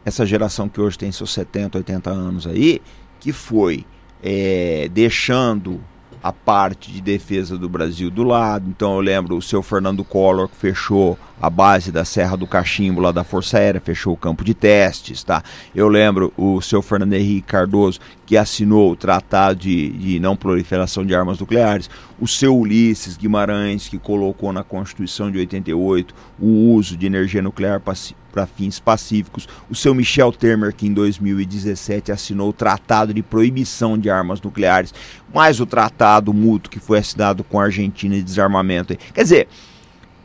[0.03, 2.81] Essa geração que hoje tem seus 70, 80 anos aí,
[3.19, 3.85] que foi
[4.23, 5.79] é, deixando
[6.23, 8.65] a parte de defesa do Brasil do lado.
[8.69, 13.01] Então eu lembro o seu Fernando Collor que fechou a base da Serra do Cachimbo
[13.01, 15.43] lá da Força Aérea, fechou o campo de testes, tá?
[15.75, 17.99] Eu lembro o seu Fernando Henrique Cardoso
[18.33, 21.87] que assinou o Tratado de, de Não Proliferação de Armas Nucleares,
[22.19, 27.79] o seu Ulisses Guimarães que colocou na Constituição de 88 o uso de energia nuclear
[27.79, 33.99] para fins pacíficos, o seu Michel Temer que em 2017 assinou o Tratado de Proibição
[33.99, 34.95] de Armas Nucleares,
[35.31, 38.97] mais o tratado mútuo que foi assinado com a Argentina de desarmamento.
[39.13, 39.47] Quer dizer,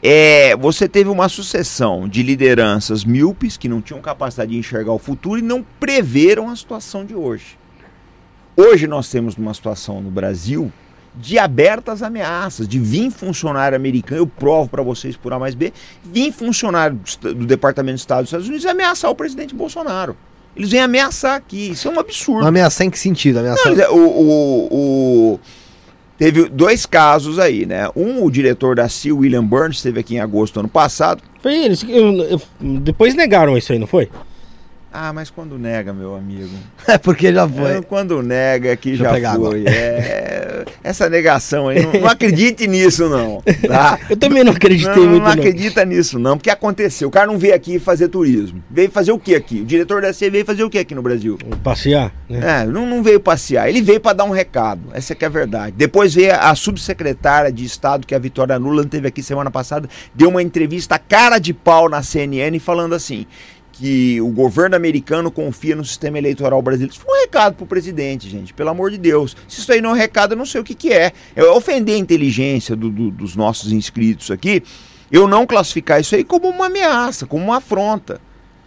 [0.03, 4.99] é, você teve uma sucessão de lideranças míopes que não tinham capacidade de enxergar o
[4.99, 7.59] futuro e não preveram a situação de hoje.
[8.61, 10.73] Hoje nós temos uma situação no Brasil
[11.15, 15.73] de abertas ameaças, de vir funcionário americano, eu provo para vocês por A mais B,
[16.05, 20.17] vir funcionário do, Departamento de Estado dos Estados Unidos ameaçar o presidente Bolsonaro.
[20.57, 22.45] Eles vêm ameaçar aqui, isso é um absurdo.
[22.49, 23.39] Ameaçar em que sentido?
[23.39, 23.77] Ameaçar...
[23.77, 24.69] Não, o, o,
[25.35, 25.41] o-
[26.19, 27.89] Teve dois casos aí, né?
[27.95, 31.23] Um, o diretor da CIA, William Burns, esteve aqui em agosto do ano passado.
[31.41, 31.85] Foi eles.
[31.89, 32.41] eu- eu-
[32.81, 34.11] depois negaram isso aí, não foi?
[34.93, 36.49] Ah, mas quando nega, meu amigo?
[36.89, 37.73] É porque já foi.
[37.73, 39.65] É, quando nega que Deixa já foi.
[39.67, 43.99] É, essa negação aí, não, não acredite nisso não, tá?
[44.09, 45.33] Eu também não acreditei Não, muito, não não.
[45.33, 47.09] acredita nisso não, porque aconteceu.
[47.09, 48.63] O cara não veio aqui fazer turismo.
[48.71, 49.61] Veio fazer o que aqui?
[49.61, 51.37] O diretor da CIA veio fazer o que aqui no Brasil?
[51.63, 52.63] Passear, né?
[52.63, 55.31] É, não, não veio passear, ele veio para dar um recado, essa que é a
[55.31, 55.75] verdade.
[55.77, 59.89] Depois veio a subsecretária de Estado, que é a Vitória Nuland, teve aqui semana passada,
[60.15, 63.27] deu uma entrevista cara de pau na CNN falando assim,
[63.79, 66.93] que o governo americano confia no sistema eleitoral brasileiro.
[66.95, 69.37] Isso foi um recado pro presidente, gente, pelo amor de Deus.
[69.47, 71.13] Se isso aí não é um recado, eu não sei o que que é.
[71.37, 74.63] Eu ofender a inteligência do- do- dos nossos inscritos aqui,
[75.13, 78.21] eu não classificar isso aí como uma ameaça, como uma afronta.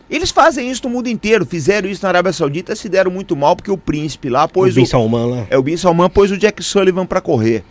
[0.09, 3.55] Eles fazem isso no mundo inteiro, fizeram isso na Arábia Saudita, se deram muito mal
[3.55, 5.47] porque o príncipe lá pôs o Bin o, Salman lá.
[5.49, 7.63] é, o Bin Salman pôs o Jack Sullivan para correr.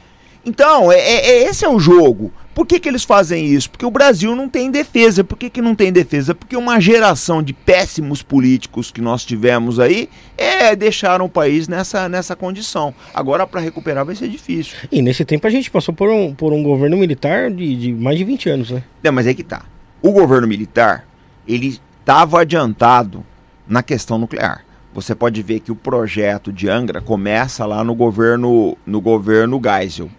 [0.44, 2.32] Então, é, é- é- esse é o jogo.
[2.54, 3.70] Por que, que eles fazem isso?
[3.70, 5.22] Porque o Brasil não tem defesa.
[5.22, 6.34] Por que, que não tem defesa?
[6.34, 12.08] Porque uma geração de péssimos políticos que nós tivemos aí é, deixaram o país nessa,
[12.08, 12.92] nessa condição.
[13.14, 14.76] Agora, para recuperar, vai ser difícil.
[14.90, 18.18] E nesse tempo a gente passou por um, por um governo militar de, de mais
[18.18, 18.82] de 20 anos, né?
[19.02, 19.62] Não, mas é que tá.
[20.02, 21.06] O governo militar,
[21.46, 23.24] ele estava adiantado
[23.66, 24.64] na questão nuclear.
[24.92, 30.10] Você pode ver que o projeto de Angra começa lá no governo no governo Geisel.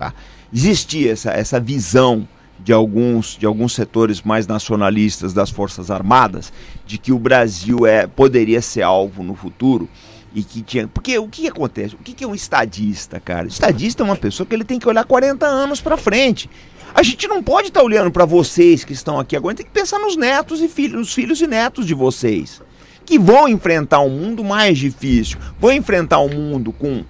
[0.00, 0.14] Tá?
[0.50, 2.26] Existia essa, essa visão
[2.58, 6.50] de alguns, de alguns setores mais nacionalistas das Forças Armadas
[6.86, 9.86] de que o Brasil é, poderia ser alvo no futuro
[10.34, 10.88] e que tinha.
[10.88, 11.96] Porque o que, acontece?
[11.96, 13.46] O que, é um estadista, cara?
[13.46, 16.48] Estadista é uma pessoa que ele tem que olhar 40 anos para frente.
[16.94, 19.98] A gente não pode estar olhando para vocês que estão aqui agora, tem que pensar
[19.98, 22.62] nos netos e filhos, nos filhos e netos de vocês,
[23.04, 27.04] que vão enfrentar um mundo mais difícil, vão enfrentar um mundo com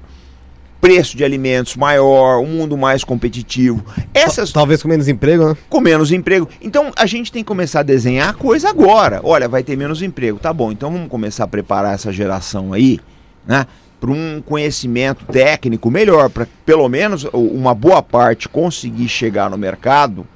[0.80, 3.84] preço de alimentos maior, um mundo mais competitivo.
[4.14, 5.56] Essas Talvez com menos emprego, né?
[5.68, 6.48] com menos emprego.
[6.60, 9.20] Então a gente tem que começar a desenhar coisa agora.
[9.22, 10.38] Olha, vai ter menos emprego.
[10.38, 12.98] Tá bom, então vamos começar a preparar essa geração aí,
[13.46, 13.66] né?
[14.00, 20.26] Para um conhecimento técnico melhor, para pelo menos uma boa parte conseguir chegar no mercado,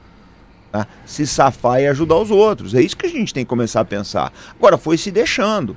[0.71, 0.87] tá?
[1.07, 2.75] se safar e ajudar os outros.
[2.75, 4.31] É isso que a gente tem que começar a pensar.
[4.59, 5.75] Agora, foi se deixando.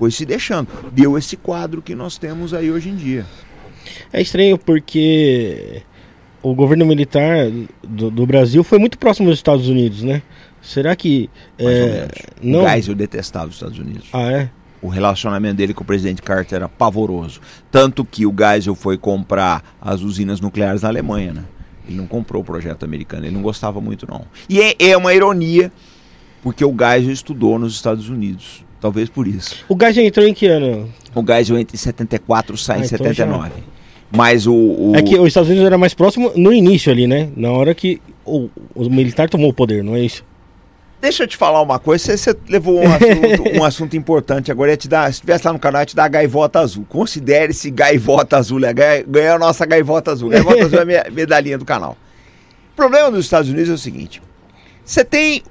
[0.00, 0.66] Foi se deixando.
[0.90, 3.24] Deu esse quadro que nós temos aí hoje em dia.
[4.12, 5.82] É estranho porque
[6.42, 7.50] o governo militar
[7.82, 10.22] do, do Brasil foi muito próximo dos Estados Unidos, né?
[10.62, 11.30] Será que.
[11.60, 12.08] Mais é,
[12.42, 12.64] não.
[12.64, 14.08] O Geisel detestava os Estados Unidos.
[14.12, 14.50] Ah, é?
[14.82, 17.40] O relacionamento dele com o presidente Carter era pavoroso.
[17.70, 21.44] Tanto que o Geisel foi comprar as usinas nucleares na Alemanha, né?
[21.86, 24.24] Ele não comprou o projeto americano, ele não gostava muito, não.
[24.48, 25.72] E é, é uma ironia,
[26.42, 28.64] porque o Geisel estudou nos Estados Unidos.
[28.80, 29.64] Talvez por isso.
[29.68, 30.88] O gás já entrou em que ano?
[31.14, 33.50] O Geisel entra em 74, sai Ah, em então 79.
[34.10, 34.54] Mas o.
[34.54, 37.28] o- É que os Estados Unidos era mais próximo no início ali, né?
[37.36, 40.24] Na hora que o, o militar tomou o poder, não é isso?
[41.00, 44.76] Deixa eu te falar uma coisa, você, levou um assunto, um assunto importante agora, ia
[44.76, 46.84] te dar, se estivesse lá no canal, ia te dar a gaivota azul.
[46.88, 48.74] Considere-se gaivota azul, é,
[49.06, 50.28] ganhou a nossa gaivota azul.
[50.28, 51.96] Gaivota azul é a minha medalhinha do canal.
[52.72, 54.20] O problema dos Estados Unidos é o seguinte:
[54.84, 55.42] você tem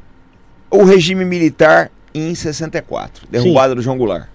[0.69, 4.27] o regime militar em 64, derrubada do João Goulart.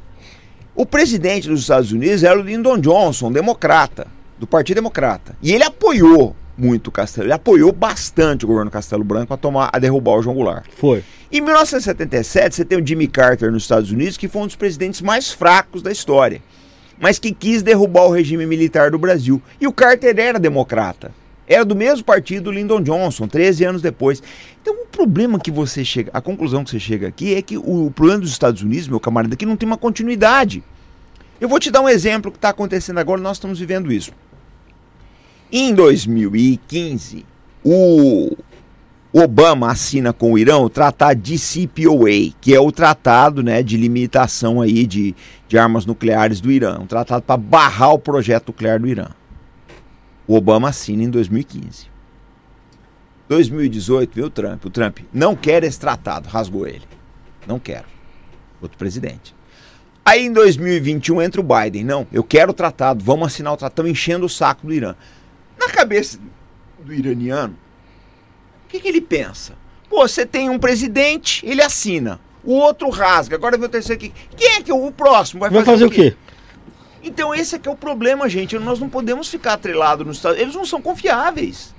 [0.75, 4.07] O presidente dos Estados Unidos era o Lyndon Johnson, democrata,
[4.39, 5.37] do Partido Democrata.
[5.41, 9.71] E ele apoiou muito o Castelo, ele apoiou bastante o governo Castelo Branco a tomar
[9.73, 10.67] a derrubar o João Goulart.
[10.77, 11.03] Foi.
[11.31, 15.01] Em 1977, você tem o Jimmy Carter nos Estados Unidos, que foi um dos presidentes
[15.01, 16.41] mais fracos da história,
[16.99, 19.43] mas que quis derrubar o regime militar do Brasil.
[19.61, 21.11] E o Carter era democrata.
[21.47, 24.23] Era do mesmo partido do Lyndon Johnson, 13 anos depois.
[24.63, 27.93] Então, o problema que você chega, a conclusão que você chega aqui é que o
[27.95, 30.63] plano dos Estados Unidos, meu camarada, aqui não tem uma continuidade.
[31.41, 34.13] Eu vou te dar um exemplo que está acontecendo agora, nós estamos vivendo isso.
[35.53, 37.27] Em 2015,
[37.63, 38.37] o
[39.13, 43.77] Obama assina com o Irã o tratado de CPOA, que é o tratado né, de
[43.77, 45.15] limitação aí de,
[45.47, 49.07] de armas nucleares do Irã, um tratado para barrar o projeto nuclear do Irã.
[50.27, 51.93] O Obama assina em 2015.
[53.29, 54.65] 2018 veio o Trump.
[54.65, 56.83] O Trump não quer esse tratado, rasgou ele.
[57.47, 57.87] Não quero.
[58.61, 59.35] Outro presidente.
[60.05, 61.85] Aí em 2021 entra o Biden.
[61.85, 64.95] Não, eu quero o tratado, vamos assinar o tratado, enchendo o saco do Irã.
[65.59, 66.19] Na cabeça
[66.85, 67.57] do iraniano,
[68.65, 69.55] o que, que ele pensa?
[69.89, 72.21] Pô, você tem um presidente, ele assina.
[72.43, 73.37] O outro rasga.
[73.37, 74.13] Agora vem o terceiro aqui.
[74.37, 76.15] Quem é que o próximo vai, Vai fazer o quê?
[77.05, 78.59] Então esse é que é o problema, gente.
[78.59, 81.75] Nós não podemos ficar atrelados nos Estados Eles não são confiáveis.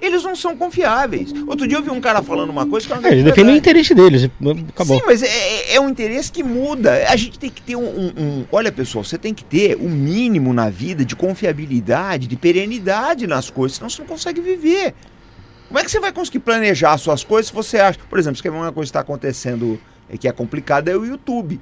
[0.00, 1.30] Eles não são confiáveis.
[1.46, 3.54] Outro dia eu vi um cara falando uma coisa que eu não É, eles defendem
[3.54, 4.30] o interesse deles.
[4.70, 4.98] Acabou.
[4.98, 7.06] Sim, mas é- é, é um interesse que muda.
[7.08, 9.88] A gente tem que ter um, um- um- Olha, pessoal, você tem que ter o
[9.90, 14.94] mínimo na vida de confiabilidade, de perenidade nas coisas, senão você não consegue viver.
[15.68, 17.98] Como é que você vai conseguir planejar as suas coisas se você acha.
[18.08, 19.78] Por exemplo, ver uma coisa que está acontecendo
[20.08, 21.60] é, que é complicada é o YouTube.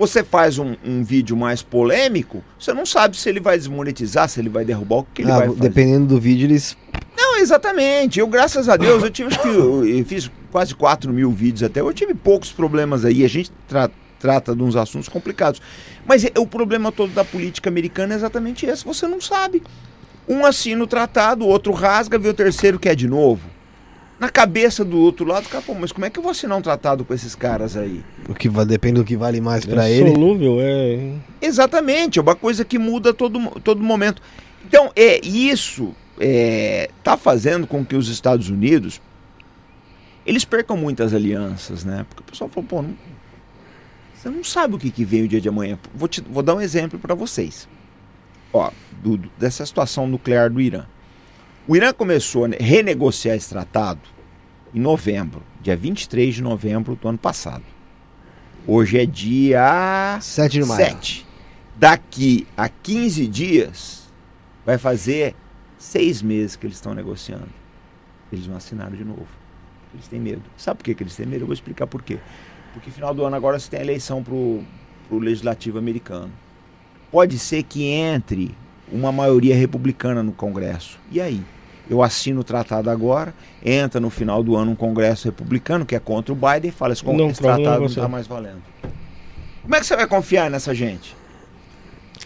[0.00, 4.40] Você faz um, um vídeo mais polêmico, você não sabe se ele vai desmonetizar, se
[4.40, 5.60] ele vai derrubar, o que ele Ah, vai fazer.
[5.60, 6.74] dependendo do vídeo, eles.
[7.14, 8.18] Não, exatamente.
[8.18, 11.62] Eu, graças a Deus, eu tive, acho que eu, eu fiz quase 4 mil vídeos
[11.62, 11.80] até.
[11.80, 13.22] Eu tive poucos problemas aí.
[13.22, 15.60] A gente tra- trata de uns assuntos complicados.
[16.06, 18.82] Mas é- o problema todo da política americana é exatamente esse.
[18.86, 19.62] Você não sabe.
[20.26, 23.42] Um assina o tratado, o outro rasga, vê o terceiro quer de novo.
[24.20, 26.60] Na cabeça do outro lado, cara, pô, mas como é que eu vou assinar um
[26.60, 28.04] tratado com esses caras aí?
[28.28, 30.10] O que depende do que vale mais pra é ele.
[30.10, 31.14] solúvel, é.
[31.40, 34.20] Exatamente, é uma coisa que muda a todo, todo momento.
[34.66, 39.00] Então, é isso está fazendo com que os Estados Unidos
[40.26, 42.04] eles percam muitas alianças, né?
[42.06, 42.94] Porque o pessoal falou, pô, não-
[44.14, 45.78] você não sabe o que, que vem o dia de amanhã.
[45.94, 47.66] Vou, te, vou dar um exemplo para vocês.
[48.52, 48.70] Ó,
[49.02, 50.84] do- dessa situação nuclear do Irã.
[51.70, 54.00] O Irã começou a ne- renegociar esse tratado
[54.74, 57.62] em novembro, dia 23 de novembro do ano passado.
[58.66, 60.84] Hoje é dia 7 de maio.
[60.84, 61.24] 7.
[61.76, 64.12] Daqui a 15 dias,
[64.66, 65.36] vai fazer
[65.78, 67.46] seis meses que eles estão negociando.
[68.32, 69.28] Eles vão assinar de novo.
[69.94, 70.42] Eles têm medo.
[70.56, 71.42] Sabe por que, que eles têm medo?
[71.42, 72.18] Eu vou explicar por quê.
[72.74, 74.64] Porque final do ano agora você tem a eleição para o
[75.12, 76.32] legislativo americano.
[77.12, 78.56] Pode ser que entre
[78.90, 80.98] uma maioria republicana no Congresso.
[81.12, 81.40] E aí?
[81.90, 83.34] Eu assino o tratado agora,
[83.64, 86.92] entra no final do ano um Congresso republicano que é contra o Biden e fala:
[86.92, 88.62] esse, Não, esse prova tratado não está mais valendo.
[89.62, 91.16] Como é que você vai confiar nessa gente?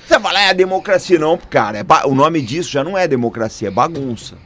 [0.06, 1.78] Você vai falar, é a democracia, não, cara.
[1.78, 4.36] é o nome disso já não é democracia, é bagunça.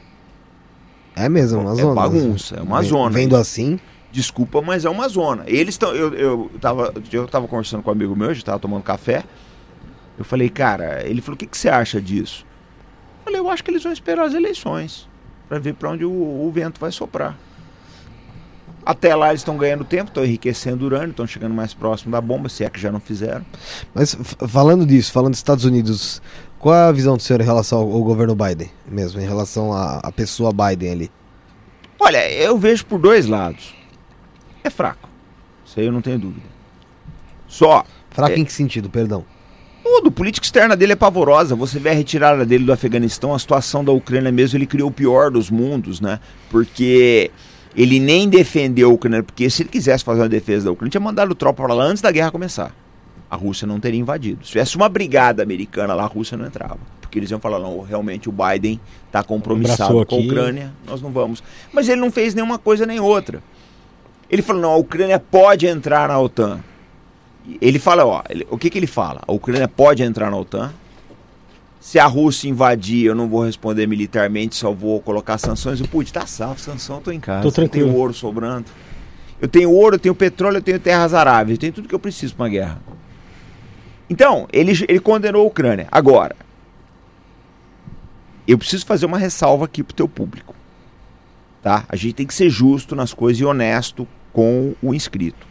[1.17, 1.95] É mesmo, uma É zona.
[1.95, 3.09] bagunça, é uma Vem- zona.
[3.11, 3.77] Vendo assim.
[4.13, 5.43] Desculpa, mas é uma zona.
[5.47, 5.93] Eles estão.
[5.93, 9.21] Eu, eu, tava, eu tava conversando com um amigo meu, a gente tava tomando café.
[10.17, 12.45] Eu falei, cara, ele falou: o que, que você acha disso?
[13.19, 15.08] Eu falei, eu acho que eles vão esperar as eleições
[15.49, 17.35] para ver para onde o, o vento vai soprar.
[18.85, 22.47] Até lá eles estão ganhando tempo, estão enriquecendo urânio, estão chegando mais próximo da bomba,
[22.49, 23.45] se é que já não fizeram.
[23.93, 24.15] Mas
[24.47, 26.21] falando disso, falando dos Estados Unidos,
[26.57, 29.73] qual é a visão do senhor em relação ao, ao governo Biden mesmo, em relação
[29.73, 31.11] à, à pessoa Biden ali?
[31.99, 33.75] Olha, eu vejo por dois lados.
[34.63, 35.09] É fraco.
[35.65, 36.47] Isso aí eu não tenho dúvida.
[37.47, 38.39] Só Fraco É.
[38.39, 39.23] em que sentido, perdão?
[39.91, 41.55] Tudo, política externa dele é pavorosa.
[41.55, 44.91] Você vê a retirada dele do Afeganistão, a situação da Ucrânia mesmo, ele criou o
[44.91, 46.19] pior dos mundos, né?
[46.47, 47.31] Porque
[47.75, 51.01] ele nem defendeu a Ucrânia, porque se ele quisesse fazer uma defesa da Ucrânia, tinha
[51.01, 52.71] mandado tropa para lá antes da guerra começar.
[53.31, 54.45] A Rússia não teria invadido.
[54.45, 56.77] Se tivesse uma brigada americana lá, a Rússia não entrava.
[57.01, 60.19] Porque eles iam falar, não, realmente o Biden está compromissado com a.
[60.19, 61.43] Ucrânia, nós não vamos.
[61.73, 63.41] Mas ele não fez nenhuma coisa nem outra.
[64.29, 66.59] Ele falou, não, a Ucrânia pode entrar na OTAN.
[67.61, 69.21] Ele fala, ó, ele- o que, que ele fala?
[69.27, 70.71] A Ucrânia pode entrar na OTAN.
[71.79, 75.79] Se a Rússia invadir, eu não vou responder militarmente, só vou colocar sanções.
[75.79, 77.43] O Putin tá salvo, sanção, eu tô em casa.
[77.43, 77.85] Tô tranquilo.
[77.85, 78.65] Eu tenho ouro sobrando.
[79.41, 81.99] Eu tenho ouro, eu tenho petróleo, eu tenho terras aráveis, eu tenho tudo que eu
[81.99, 82.81] preciso para uma guerra.
[84.09, 85.87] Então, ele, ele condenou a Ucrânia.
[85.89, 86.35] Agora,
[88.47, 90.53] eu preciso fazer uma ressalva aqui pro teu público.
[91.61, 91.85] Tá?
[91.87, 95.47] A gente tem que ser justo nas coisas e honesto com o inscrito.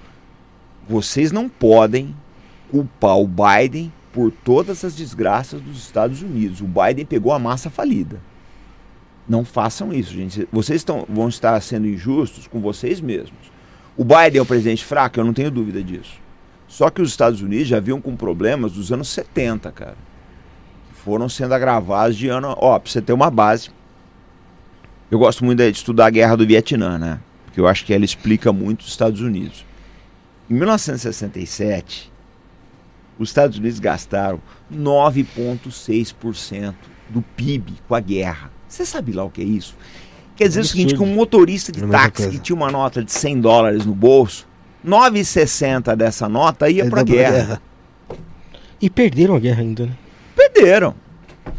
[0.89, 2.14] Vocês não podem
[2.70, 6.61] culpar o Biden por todas as desgraças dos Estados Unidos.
[6.61, 8.20] O Biden pegou a massa falida.
[9.28, 10.49] Não façam isso, gente.
[10.51, 13.53] Vocês estão, vão estar sendo injustos com vocês mesmos.
[13.97, 16.14] O Biden é o presidente fraco, eu não tenho dúvida disso.
[16.66, 19.97] Só que os Estados Unidos já vinham com problemas dos anos 70, cara.
[21.05, 22.55] Foram sendo agravados de ano.
[22.59, 23.70] Ó, pra você ter uma base.
[25.11, 27.20] Eu gosto muito de estudar a guerra do Vietnã, né?
[27.45, 29.68] Porque eu acho que ela explica muito os Estados Unidos.
[30.51, 32.11] Em 1967,
[33.18, 34.40] os Estados Unidos gastaram
[34.72, 36.74] 9,6%
[37.09, 38.51] do PIB com a guerra.
[38.66, 39.76] Você sabe lá o que é isso?
[40.36, 43.11] Quer dizer é o seguinte, que um motorista de táxi que tinha uma nota de
[43.11, 44.46] 100 dólares no bolso,
[44.86, 47.32] 9,60 dessa nota ia para a guerra.
[47.32, 47.62] guerra.
[48.80, 49.92] E perderam a guerra ainda, né?
[50.36, 50.94] Perderam.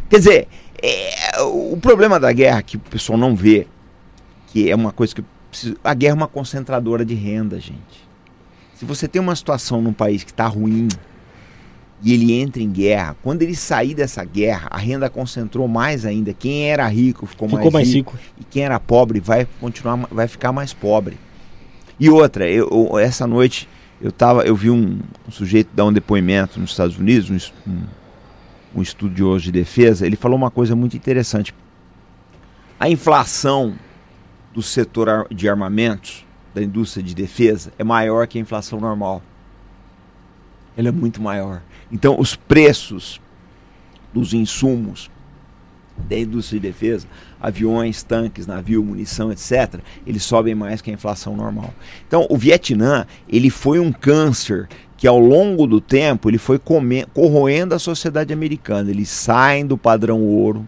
[0.10, 0.48] Quer dizer,
[0.82, 3.68] é, o problema da guerra que o pessoal não vê,
[4.48, 5.24] que é uma coisa que
[5.84, 8.09] a guerra é uma concentradora de renda, gente.
[8.80, 10.88] Se você tem uma situação num país que está ruim,
[12.02, 16.34] e ele entra em guerra, quando ele sair dessa guerra, a renda concentrou mais ainda.
[16.34, 20.08] Quem era rico ficou, ficou mais, rico, mais, rico, e quem era pobre vai continuar,
[20.10, 21.18] vai ficar mais pobre.
[22.00, 23.68] E outra, eu, essa noite
[24.02, 27.82] eu tava, eu vi um, um, sujeito dar um depoimento nos Estados Unidos, um,
[28.78, 31.54] um estudioso de defesa, ele falou uma coisa muito interessante.
[32.80, 33.76] A inflação
[34.54, 36.26] do setor de armamentos,
[36.60, 39.22] da indústria de defesa, é maior que a inflação normal.
[40.78, 41.62] Ela é muito maior.
[41.92, 43.20] Então, os preços
[44.14, 45.10] dos insumos
[45.98, 47.08] da indústria de defesa,
[47.42, 51.74] aviões, tanques, navio, munição, etc., eles sobem mais que a inflação normal.
[52.08, 56.60] Então, o Vietnã, ele foi um câncer que ao longo do tempo ele foi
[57.14, 58.90] corroendo a sociedade americana.
[58.90, 60.68] Eles saem do padrão ouro,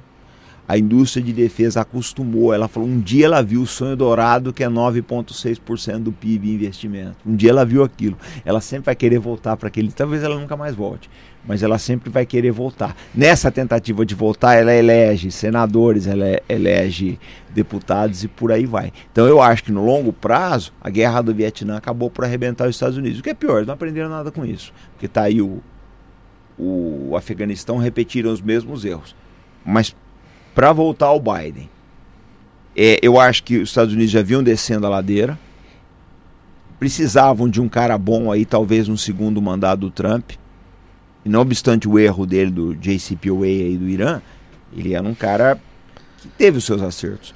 [0.72, 2.53] a indústria de defesa acostumou.
[2.53, 6.53] Ela falou: um dia ela viu o sonho dourado, que é 9,6% do PIB em
[6.53, 7.17] investimento.
[7.26, 8.17] Um dia ela viu aquilo.
[8.45, 9.91] Ela sempre vai querer voltar para aquele.
[9.91, 11.09] Talvez ela nunca mais volte,
[11.45, 12.95] mas ela sempre vai querer voltar.
[13.13, 17.19] Nessa tentativa de voltar, ela elege senadores, ela elege
[17.49, 18.93] deputados e por aí vai.
[19.11, 22.78] Então eu acho que no longo prazo, a guerra do Vietnã acabou por arrebentar os
[22.78, 23.19] Estados Unidos.
[23.19, 24.72] O que é pior, eles não aprenderam nada com isso.
[24.93, 25.61] Porque está aí o,
[26.57, 29.13] o Afeganistão repetiram os mesmos erros.
[29.65, 29.93] Mas
[30.54, 31.70] para voltar ao Biden.
[32.76, 35.38] É, eu acho que os Estados Unidos já vinham descendo a ladeira.
[36.80, 40.32] Precisavam de um cara bom aí, talvez no segundo mandato do Trump.
[41.24, 44.22] E não obstante o erro dele do JCPOA aí do Irã,
[44.76, 45.60] ele era um cara
[46.18, 47.36] que teve os seus acertos.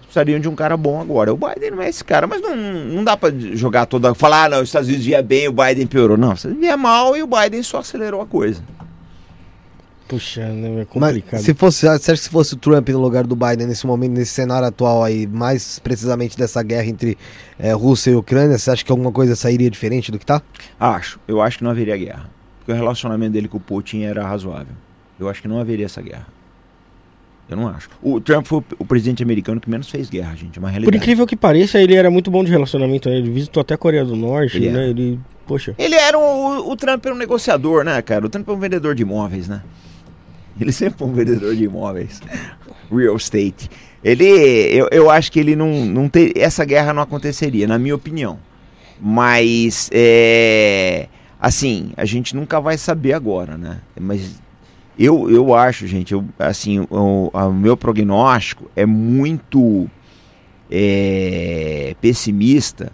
[0.00, 1.32] Precisariam de um cara bom agora.
[1.32, 4.14] O Biden não é esse cara, mas não, não dá para jogar toda.
[4.14, 6.16] Falar, ah, não, os Estados Unidos via bem, o Biden piorou.
[6.16, 8.62] Não, os Estados Unidos via mal e o Biden só acelerou a coisa.
[10.08, 11.32] Puxa, né, é complicado.
[11.32, 13.86] Mas se fosse, você acha que se fosse o Trump no lugar do Biden nesse
[13.86, 17.18] momento, nesse cenário atual aí, mais precisamente dessa guerra entre
[17.58, 20.40] é, Rússia e Ucrânia, você acha que alguma coisa sairia diferente do que tá?
[20.80, 21.20] Acho.
[21.28, 22.30] Eu acho que não haveria guerra.
[22.60, 24.74] Porque o relacionamento dele com o Putin era razoável.
[25.20, 26.26] Eu acho que não haveria essa guerra.
[27.48, 27.88] Eu não acho.
[28.02, 30.58] O Trump foi o presidente americano que menos fez guerra, gente.
[30.58, 30.92] É uma realidade.
[30.92, 33.08] Por incrível que pareça, ele era muito bom de relacionamento.
[33.08, 33.16] Né?
[33.16, 34.88] Ele visitou até a Coreia do Norte, ele né?
[34.90, 35.74] Ele, poxa.
[35.78, 38.26] Ele era um, o, o Trump era um negociador, né, cara?
[38.26, 39.62] O Trump é um vendedor de imóveis, né?
[40.60, 42.20] Ele sempre foi um vendedor de imóveis.
[42.90, 43.70] Real estate.
[44.02, 47.94] Ele, eu, eu acho que ele não, não ter, essa guerra não aconteceria, na minha
[47.94, 48.38] opinião.
[49.00, 51.08] Mas, é,
[51.40, 53.80] assim, a gente nunca vai saber agora, né?
[54.00, 54.40] Mas
[54.98, 59.88] eu, eu acho, gente, eu, assim, o, o meu prognóstico é muito
[60.70, 62.92] é, pessimista,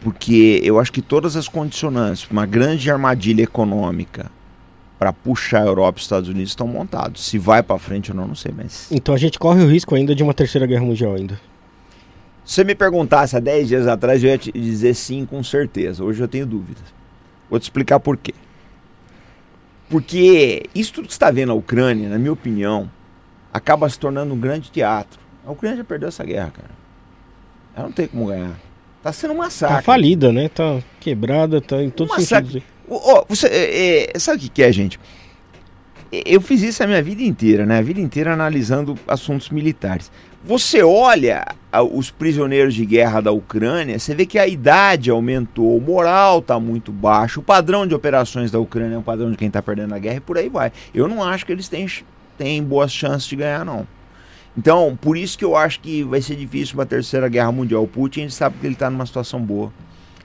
[0.00, 4.30] porque eu acho que todas as condicionantes, uma grande armadilha econômica,
[5.04, 7.26] para puxar a Europa e os Estados Unidos estão montados.
[7.26, 8.90] Se vai para frente ou não, não sei, mas.
[8.90, 11.38] Então a gente corre o risco ainda de uma terceira guerra mundial ainda.
[12.42, 16.02] Se você me perguntasse há 10 dias atrás, eu ia te dizer sim com certeza.
[16.02, 16.84] Hoje eu tenho dúvidas.
[17.50, 18.32] Vou te explicar por quê.
[19.90, 22.90] Porque isso tudo que você está vendo na Ucrânia, na minha opinião,
[23.52, 25.20] acaba se tornando um grande teatro.
[25.46, 26.70] A Ucrânia já perdeu essa guerra, cara.
[27.76, 28.58] Ela não tem como ganhar.
[29.02, 29.76] Tá sendo um massacre.
[29.76, 30.48] Tá falida, né?
[30.48, 32.73] Tá quebrada, tá em todos os sentidos.
[32.88, 35.00] Oh, você, é, é, sabe o que, é, gente?
[36.12, 37.78] Eu fiz isso a minha vida inteira, né?
[37.78, 40.12] A vida inteira analisando assuntos militares.
[40.44, 41.44] Você olha
[41.92, 46.60] os prisioneiros de guerra da Ucrânia, você vê que a idade aumentou, o moral está
[46.60, 49.94] muito baixo, o padrão de operações da Ucrânia é um padrão de quem está perdendo
[49.94, 50.70] a guerra e por aí vai.
[50.94, 51.88] Eu não acho que eles têm,
[52.36, 53.86] têm boas chances de ganhar, não.
[54.56, 57.82] Então, por isso que eu acho que vai ser difícil uma terceira guerra mundial.
[57.82, 59.72] O Putin, sabe que ele está numa situação boa.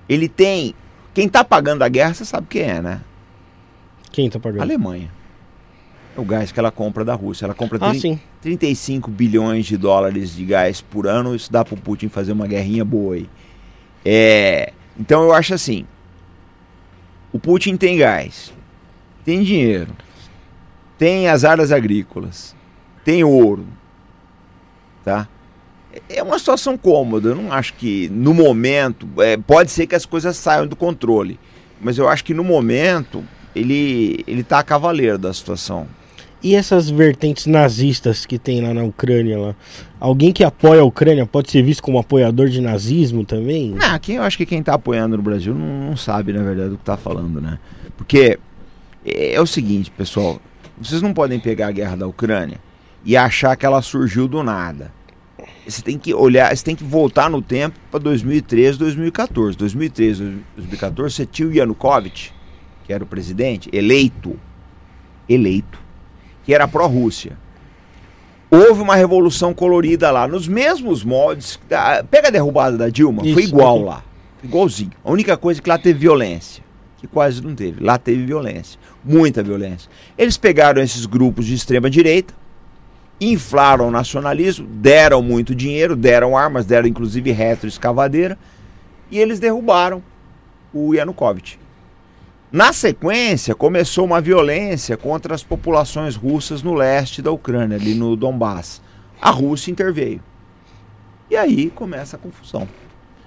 [0.08, 0.76] Ele tem
[1.14, 3.02] quem está pagando a guerra, você sabe quem é, né?
[4.12, 4.62] Quem está pagando?
[4.62, 5.12] A Alemanha.
[6.16, 7.46] É o gás que ela compra da Rússia.
[7.46, 11.36] Ela compra ah, 30, 35 bilhões de dólares de gás por ano.
[11.36, 13.30] Isso dá para o Putin fazer uma guerrinha boa aí.
[14.04, 15.86] É, então eu acho assim.
[17.32, 18.52] O Putin tem gás,
[19.24, 19.96] tem dinheiro,
[20.98, 22.56] tem as áreas agrícolas,
[23.06, 23.68] tem ouro,
[25.04, 25.28] tá?
[26.08, 27.30] É uma situação cômoda.
[27.30, 31.40] Eu não acho que no momento é, pode ser que as coisas saiam do controle,
[31.82, 33.24] mas eu acho que no momento
[33.56, 35.88] ele ele está a cavaleiro da situação.
[36.42, 39.56] E essas vertentes nazistas que tem lá na Ucrânia lá?
[40.00, 43.72] Alguém que apoia a Ucrânia pode ser visto como apoiador de nazismo também?
[43.72, 46.70] Não, quem, eu acho que quem está apoiando no Brasil não, não, sabe, na verdade,
[46.70, 47.60] do que está falando, né?
[47.98, 48.40] Porque
[49.06, 50.40] é, é o seguinte, pessoal,
[50.80, 52.58] vocês não podem pegar a guerra da Ucrânia
[53.04, 54.94] e achar que ela surgiu do nada.
[55.70, 59.58] Você tem que olhar, você tem que voltar no tempo para 2013, 2014.
[59.58, 62.32] 2013, 2014, você tinha o Yanukovych,
[62.86, 64.38] que era o presidente, eleito,
[65.28, 65.80] eleito,
[66.44, 67.38] que era pró-Rússia.
[68.52, 71.60] Houve uma revolução colorida lá, nos mesmos moldes.
[72.10, 74.04] Pega a derrubada da Dilma, Isso, foi igual lá.
[74.44, 74.92] Igualzinho.
[75.04, 76.64] A única coisa é que lá teve violência.
[76.98, 77.84] Que quase não teve.
[77.84, 78.80] Lá teve violência.
[79.06, 79.90] Muita violência.
[80.18, 82.34] Eles pegaram esses grupos de extrema direita,
[83.20, 88.38] inflaram o nacionalismo, deram muito dinheiro, deram armas, deram inclusive retroescavadeira,
[89.12, 90.02] e eles derrubaram
[90.74, 91.60] o Yanukovych.
[92.52, 98.16] Na sequência, começou uma violência contra as populações russas no leste da Ucrânia, ali no
[98.16, 98.82] Donbass.
[99.22, 100.22] A Rússia interveio.
[101.30, 102.68] E aí começa a confusão.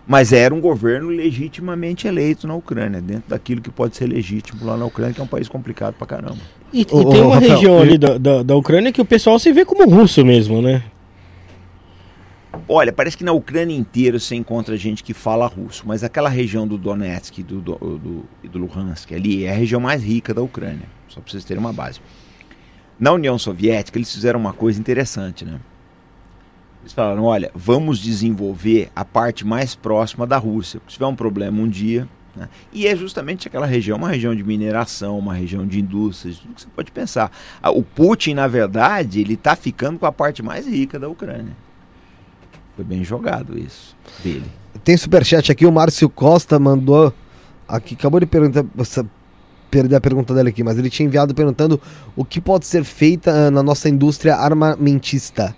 [0.06, 4.76] Mas era um governo legitimamente eleito na Ucrânia, dentro daquilo que pode ser legítimo lá
[4.76, 6.38] na Ucrânia, que é um país complicado pra caramba.
[6.72, 9.52] E, e tem uma Rafael, região ali da, da, da, Ucrânia que o pessoal se
[9.52, 10.82] vê como russo mesmo, né?
[12.68, 16.66] Olha, parece que na Ucrânia inteira você encontra gente que fala russo, mas aquela região
[16.66, 20.42] do Donetsk e do, do, do, do Luhansk ali é a região mais rica da
[20.42, 22.00] Ucrânia, só para vocês terem uma base.
[22.98, 25.58] Na União Soviética eles fizeram uma coisa interessante, né?
[26.82, 30.80] Eles falaram: olha, vamos desenvolver a parte mais próxima da Rússia.
[30.86, 32.08] Se tiver um problema um dia.
[32.34, 32.48] Né?
[32.72, 36.62] E é justamente aquela região, uma região de mineração, uma região de indústrias, tudo que
[36.62, 37.30] você pode pensar.
[37.62, 41.54] O Putin, na verdade, ele está ficando com a parte mais rica da Ucrânia.
[42.74, 44.46] Foi bem jogado isso dele.
[44.82, 47.12] Tem superchat aqui, o Márcio Costa mandou.
[47.68, 48.64] Aqui, acabou de perguntar.
[49.70, 51.80] Perder a pergunta dele aqui, mas ele tinha enviado perguntando
[52.14, 55.56] o que pode ser feita uh, na nossa indústria armamentista.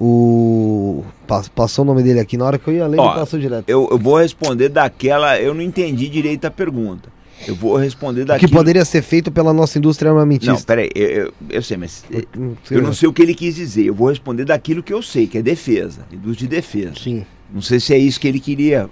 [0.00, 1.04] O.
[1.54, 3.68] Passou o nome dele aqui na hora que eu ia ler, Ó, ele passou direto.
[3.68, 5.38] Eu, eu, vou responder daquela.
[5.38, 7.10] Eu não entendi direito a pergunta.
[7.46, 8.46] Eu vou responder daquilo.
[8.46, 10.52] O que poderia ser feito pela nossa indústria armamentista.
[10.52, 12.04] Não, peraí, eu, eu, eu sei, mas.
[12.64, 13.84] Sei eu não sei o que ele quis dizer.
[13.84, 16.94] Eu vou responder daquilo que eu sei, que é defesa, indústria de defesa.
[16.98, 17.26] Sim.
[17.52, 18.88] Não sei se é isso que ele queria.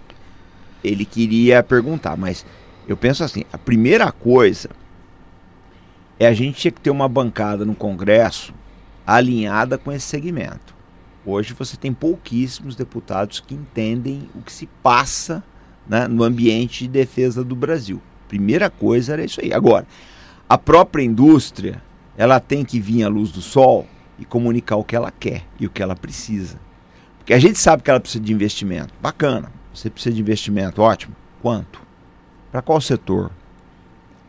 [0.84, 2.44] Ele queria perguntar, mas
[2.86, 4.68] eu penso assim: a primeira coisa
[6.20, 8.52] é a gente tinha que ter uma bancada no Congresso
[9.06, 10.77] alinhada com esse segmento.
[11.30, 15.44] Hoje você tem pouquíssimos deputados que entendem o que se passa
[15.86, 18.00] né, no ambiente de defesa do Brasil.
[18.26, 19.52] Primeira coisa era isso aí.
[19.52, 19.86] Agora,
[20.48, 21.82] a própria indústria,
[22.16, 23.86] ela tem que vir à luz do sol
[24.18, 26.58] e comunicar o que ela quer e o que ela precisa.
[27.18, 28.94] Porque a gente sabe que ela precisa de investimento.
[28.98, 29.52] Bacana.
[29.74, 31.14] Você precisa de investimento, ótimo.
[31.42, 31.82] Quanto?
[32.50, 33.30] Para qual setor?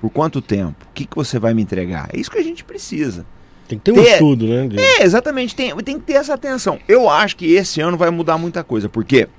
[0.02, 0.86] Por quanto tempo?
[0.90, 2.10] O que, que você vai me entregar?
[2.12, 3.26] É isso que a gente precisa.
[3.70, 4.14] Tem que ter um ter...
[4.14, 4.68] estudo, né?
[4.68, 4.80] De...
[4.80, 5.56] É, exatamente.
[5.56, 6.80] Tem, tem que ter essa atenção.
[6.88, 8.90] Eu acho que esse ano vai mudar muita coisa.
[8.90, 9.30] Por quê?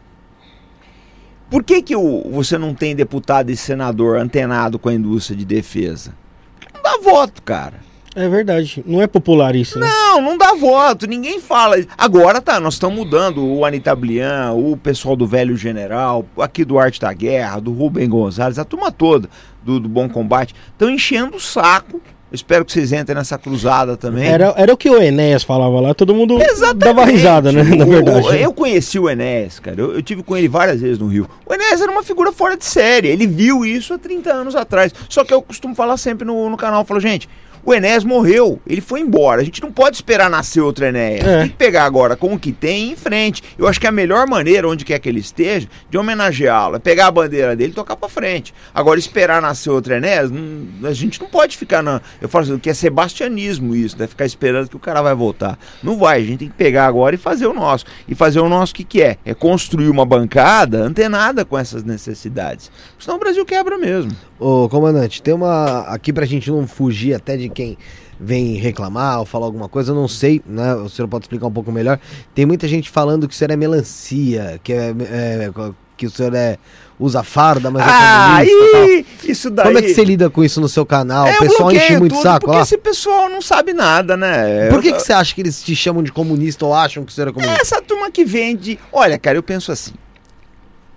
[1.51, 5.45] Por que, que o, você não tem deputado e senador antenado com a indústria de
[5.45, 6.15] defesa?
[6.61, 7.81] Porque não dá voto, cara.
[8.15, 8.85] É verdade.
[8.87, 9.89] Não é popular isso, né?
[9.89, 11.09] Não, não dá voto.
[11.09, 11.77] Ninguém fala.
[11.99, 13.45] Agora tá, nós estamos mudando.
[13.45, 18.09] O Anitta Blian, o pessoal do Velho General, aqui do Arte da Guerra, do Rubem
[18.09, 19.29] Gonzalez, a turma toda
[19.61, 22.01] do, do Bom Combate, estão enchendo o saco
[22.31, 24.29] eu espero que vocês entrem nessa cruzada também.
[24.29, 26.79] Era, era o que o Enéas falava lá, todo mundo Exatamente.
[26.79, 27.65] dava risada, né?
[27.65, 28.29] Na verdade.
[28.29, 29.81] O, eu conheci o Enéas, cara.
[29.81, 31.29] Eu, eu, tive com ele várias vezes no Rio.
[31.45, 33.09] O Enéas era uma figura fora de série.
[33.09, 34.93] Ele viu isso há 30 anos atrás.
[35.09, 37.29] Só que eu costumo falar sempre no, no canal, eu falo, gente,
[37.65, 39.41] o Enéas morreu, ele foi embora.
[39.41, 41.27] A gente não pode esperar nascer outro Enéas.
[41.27, 41.41] É.
[41.41, 43.43] Tem que pegar agora com o que tem e em frente.
[43.59, 47.09] Eu acho que a melhor maneira, onde quer que ele esteja, de homenageá-lo, é pegar
[47.09, 48.55] a bandeira dele e tocar pra frente.
[48.75, 52.01] Agora, esperar nascer outro Enéas, não, a gente não pode ficar na.
[52.21, 54.07] Eu falo assim, que é sebastianismo isso, né?
[54.07, 55.59] Ficar esperando que o cara vai voltar.
[55.83, 57.85] Não vai, a gente tem que pegar agora e fazer o nosso.
[58.09, 59.17] E fazer o nosso o que, que é?
[59.25, 62.71] É construir uma bancada antenada com essas necessidades.
[62.99, 64.13] Senão o Brasil quebra mesmo.
[64.39, 65.81] Ô, comandante, tem uma.
[65.81, 67.77] Aqui pra gente não fugir até de quem
[68.19, 70.75] vem reclamar ou falar alguma coisa, eu não sei, né?
[70.75, 71.99] O senhor pode explicar um pouco melhor.
[72.35, 75.51] Tem muita gente falando que o senhor é melancia, que, é, é
[75.97, 76.59] que o senhor é,
[76.99, 79.67] usa farda, mas é ah, é isso daí.
[79.67, 81.27] Como é que você lida com isso no seu canal?
[81.27, 82.63] É, o pessoal enche muito tudo saco, porque ó.
[82.63, 84.69] esse pessoal não sabe nada, né?
[84.69, 87.15] Por que, que você acha que eles te chamam de comunista ou acham que o
[87.15, 87.61] senhor é comunista?
[87.61, 88.79] Essa turma que vende.
[88.93, 89.93] Olha, cara, eu penso assim.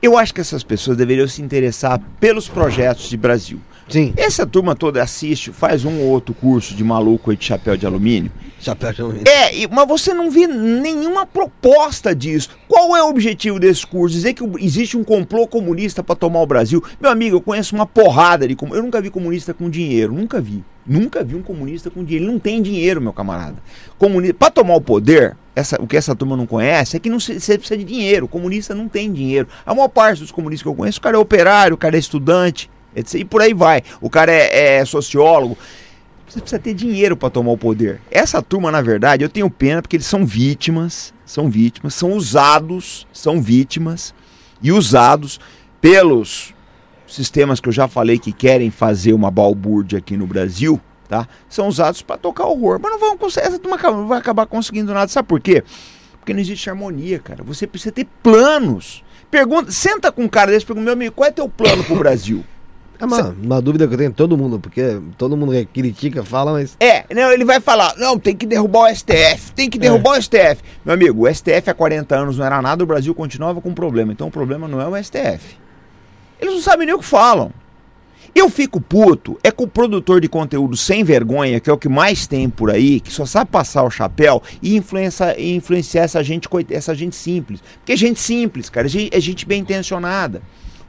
[0.01, 3.61] Eu acho que essas pessoas deveriam se interessar pelos projetos de Brasil.
[3.89, 4.13] Sim.
[4.15, 7.85] Essa turma toda assiste, faz um ou outro curso de maluco aí de chapéu de
[7.85, 8.31] alumínio.
[8.59, 9.25] Chapéu de alumínio.
[9.27, 12.49] É, mas você não vê nenhuma proposta disso.
[12.67, 14.15] Qual é o objetivo desse curso?
[14.15, 16.81] Dizer que existe um complô comunista para tomar o Brasil?
[16.99, 18.79] Meu amigo, eu conheço uma porrada de comunistas.
[18.79, 20.63] Eu nunca vi comunista com dinheiro, nunca vi.
[20.85, 22.25] Nunca vi um comunista com dinheiro.
[22.25, 23.55] Ele não tem dinheiro, meu camarada.
[23.97, 27.19] Comunista, para tomar o poder, essa, o que essa turma não conhece é que não
[27.19, 28.25] se- você precisa de dinheiro.
[28.25, 29.47] O comunista não tem dinheiro.
[29.65, 31.99] A maior parte dos comunistas que eu conheço, o cara é operário, o cara é
[31.99, 32.69] estudante.
[32.95, 33.83] E por aí vai.
[34.01, 35.57] O cara é, é sociólogo.
[36.27, 38.01] Você precisa ter dinheiro para tomar o poder.
[38.09, 43.05] Essa turma, na verdade, eu tenho pena porque eles são vítimas, são vítimas, são usados,
[43.13, 44.15] são vítimas
[44.59, 45.39] e usados
[45.79, 46.53] pelos
[47.05, 51.27] sistemas que eu já falei que querem fazer uma balbúrdia aqui no Brasil, tá?
[51.47, 52.79] São usados para tocar horror.
[52.81, 55.07] Mas não vão conseguir, essa turma não vai acabar conseguindo nada.
[55.09, 55.63] Sabe por quê?
[56.19, 57.43] Porque não existe harmonia, cara.
[57.43, 59.03] Você precisa ter planos.
[59.29, 62.43] Pergunta, senta com um cara desse pergunta, meu amigo, qual é teu plano pro Brasil?
[62.99, 66.53] É uma, uma dúvida que eu tenho todo mundo, porque todo mundo que critica, fala,
[66.53, 66.77] mas.
[66.79, 70.21] É, não, ele vai falar, não, tem que derrubar o STF, tem que derrubar o
[70.21, 70.61] STF.
[70.85, 74.13] Meu amigo, o STF há 40 anos não era nada, o Brasil continuava com problema.
[74.13, 75.57] Então o problema não é o STF.
[76.39, 77.51] Eles não sabem nem o que falam.
[78.35, 81.87] Eu fico puto, é com o produtor de conteúdo sem vergonha, que é o que
[81.87, 86.23] mais tem por aí, que só sabe passar o chapéu e, influencia, e influenciar essa
[86.23, 87.61] gente, essa gente simples.
[87.77, 90.41] Porque é gente simples, cara, é gente, é gente bem intencionada.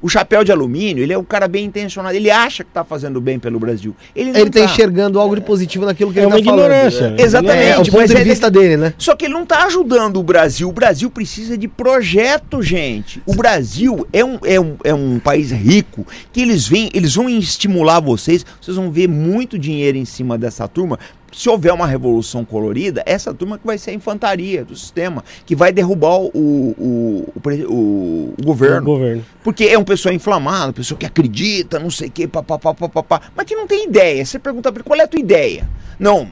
[0.04, 3.22] O chapéu de alumínio, ele é um cara bem intencionado, ele acha que tá fazendo
[3.22, 3.96] bem pelo Brasil.
[4.14, 6.60] Ele não Ele tá enxergando algo de positivo naquilo que É ele uma tá falando.
[6.60, 7.14] ignorância.
[7.16, 8.92] É, Exatamente, É o ponto mas de é- vista dele, né?
[8.98, 10.68] Só que ele não está ajudando o Brasil.
[10.68, 13.22] O Brasil precisa de projeto, gente.
[13.24, 17.26] O Brasil é um, é um, é um país rico que eles vêm, eles vão
[17.30, 18.44] estimular vocês.
[18.60, 20.98] Vocês vão ver muito dinheiro em cima dessa turma.
[21.34, 25.56] Se houver uma revolução colorida, essa turma que vai ser a infantaria do sistema, que
[25.56, 28.84] vai derrubar o, o, o, o- governo.
[28.86, 29.24] Governo.
[29.42, 33.46] Porque é um pessoa inflamado, pessoa que acredita, não sei o que, papapá, papapá, mas
[33.46, 34.24] que não tem ideia.
[34.24, 35.68] Você pergunta pra ele, qual é a tua ideia?
[35.98, 36.28] Não,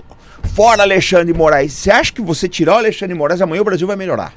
[0.54, 1.72] fora Alexandre Moraes.
[1.72, 4.32] Você acha que você tirar o Alexandre de Moraes, amanhã o Brasil vai melhorar?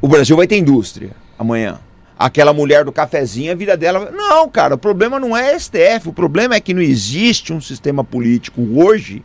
[0.00, 1.78] O Brasil vai ter indústria amanhã.
[2.20, 4.10] Aquela mulher do cafezinho, a vida dela.
[4.10, 6.06] Não, cara, o problema não é STF.
[6.10, 9.24] O problema é que não existe um sistema político hoje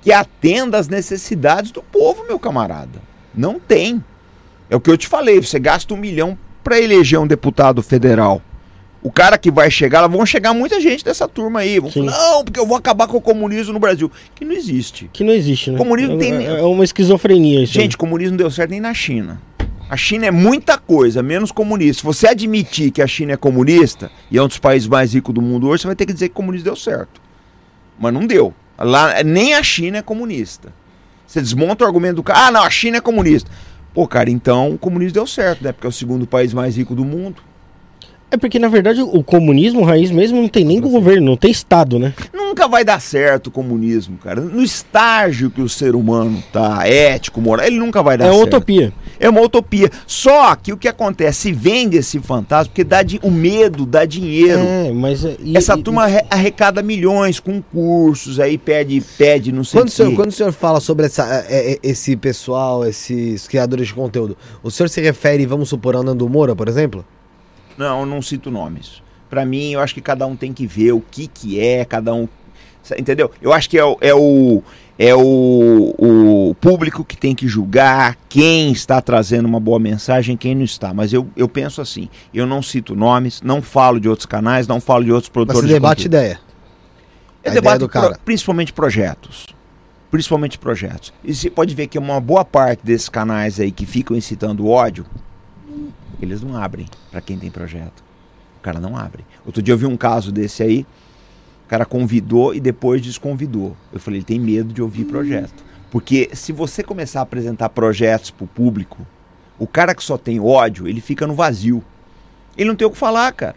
[0.00, 3.02] que atenda às necessidades do povo, meu camarada.
[3.34, 4.02] Não tem.
[4.70, 5.42] É o que eu te falei.
[5.42, 8.40] Você gasta um milhão para eleger um deputado federal.
[9.02, 11.78] O cara que vai chegar, lá vão chegar muita gente dessa turma aí.
[11.78, 12.06] Vão Sim.
[12.08, 14.10] falar, não, porque eu vou acabar com o comunismo no Brasil.
[14.34, 15.10] Que não existe.
[15.12, 15.76] Que não existe, né?
[15.76, 17.74] Comunismo é, tem- é uma esquizofrenia isso.
[17.74, 19.38] Gente, comunismo não deu certo nem na China.
[19.90, 22.02] A China é muita coisa, menos comunista.
[22.02, 25.34] Se você admitir que a China é comunista e é um dos países mais ricos
[25.34, 27.20] do mundo hoje, você vai ter que dizer que o comunismo deu certo.
[27.98, 28.54] Mas não deu.
[28.78, 30.72] Lá, nem a China é comunista.
[31.26, 33.50] Você desmonta o argumento do cara, ah, não, a China é comunista.
[33.92, 35.72] Pô, cara, então o comunismo deu certo, né?
[35.72, 37.42] Porque é o segundo país mais rico do mundo.
[38.30, 41.98] É porque, na verdade, o comunismo raiz mesmo não tem nem governo, não tem Estado,
[41.98, 42.14] né?
[42.32, 44.40] Nunca vai dar certo o comunismo, cara.
[44.40, 48.38] No estágio que o ser humano tá, ético, moral, ele nunca vai dar É uma
[48.38, 48.56] certo.
[48.56, 48.92] utopia.
[49.18, 49.90] É uma utopia.
[50.06, 51.40] Só que o que acontece?
[51.40, 54.60] Se vende esse fantasma porque dá di- o medo dá dinheiro.
[54.60, 55.24] É, mas.
[55.24, 59.80] é- e- Essa e- turma arre- arrecada milhões com cursos, aí pede, pede, não sei
[59.80, 63.88] Quando o senhor, quando o senhor fala sobre essa, é, é, esse pessoal, esses criadores
[63.88, 67.04] de conteúdo, o senhor se refere, vamos supor, ao Nando Moura, por exemplo?
[67.80, 69.02] Não, eu não cito nomes.
[69.28, 72.12] Pra mim, eu acho que cada um tem que ver o que que é, cada
[72.14, 72.28] um...
[72.98, 73.30] Entendeu?
[73.40, 74.62] Eu acho que é, o- é o...
[75.02, 75.94] É o,
[76.50, 80.92] o público que tem que julgar quem está trazendo uma boa mensagem quem não está.
[80.92, 84.78] Mas eu, eu penso assim: eu não cito nomes, não falo de outros canais, não
[84.78, 86.14] falo de outros Mas produtores se de debate conteúdo.
[86.22, 86.40] ideia.
[87.42, 88.18] É debate ideia do pro- cara.
[88.26, 89.46] principalmente projetos.
[90.10, 91.14] Principalmente projetos.
[91.24, 95.06] E você pode ver que uma boa parte desses canais aí que ficam incitando ódio,
[96.24, 98.02] eles não abrem para quem tem projeto.
[98.58, 99.24] O cara não abre.
[99.44, 100.86] Outro dia eu vi um caso desse aí,
[101.66, 103.76] o cara convidou e depois desconvidou.
[103.92, 105.64] Eu falei, ele tem medo de ouvir projeto.
[105.90, 109.06] Porque se você começar a apresentar projetos pro público,
[109.58, 111.82] o cara que só tem ódio, ele fica no vazio.
[112.56, 113.56] Ele não tem o que falar, cara.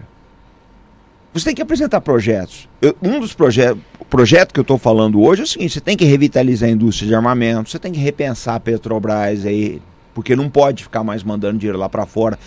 [1.34, 2.70] Você tem que apresentar projetos.
[2.82, 5.97] Eu- um dos projetos projeto que eu estou falando hoje é o seguinte: você tem
[5.97, 9.82] que revitalizar a indústria de armamento, você tem que repensar a Petrobras aí,
[10.14, 12.38] porque não pode ficar mais mandando dinheiro lá para fora.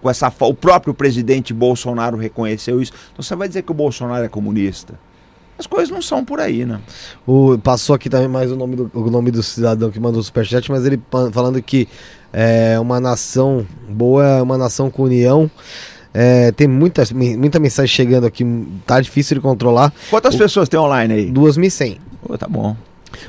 [0.00, 2.92] Com essa, o próprio presidente Bolsonaro reconheceu isso.
[3.12, 4.94] Então você vai dizer que o Bolsonaro é comunista?
[5.58, 6.80] As coisas não são por aí, né?
[7.26, 10.22] O, passou aqui também mais o nome, do, o nome do cidadão que mandou o
[10.22, 11.00] superchat, mas ele
[11.32, 11.88] falando que
[12.32, 15.50] é uma nação boa, é uma nação com união.
[16.12, 18.44] É, tem muita, muita mensagem chegando aqui,
[18.86, 19.92] tá difícil de controlar.
[20.10, 21.30] Quantas pessoas tem online aí?
[21.30, 21.98] 2.100.
[22.22, 22.76] Pô, tá bom.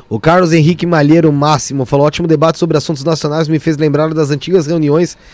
[0.10, 4.32] O Carlos Henrique Malheiro Máximo falou: ótimo debate sobre assuntos nacionais me fez lembrar das
[4.32, 5.18] antigas reuniões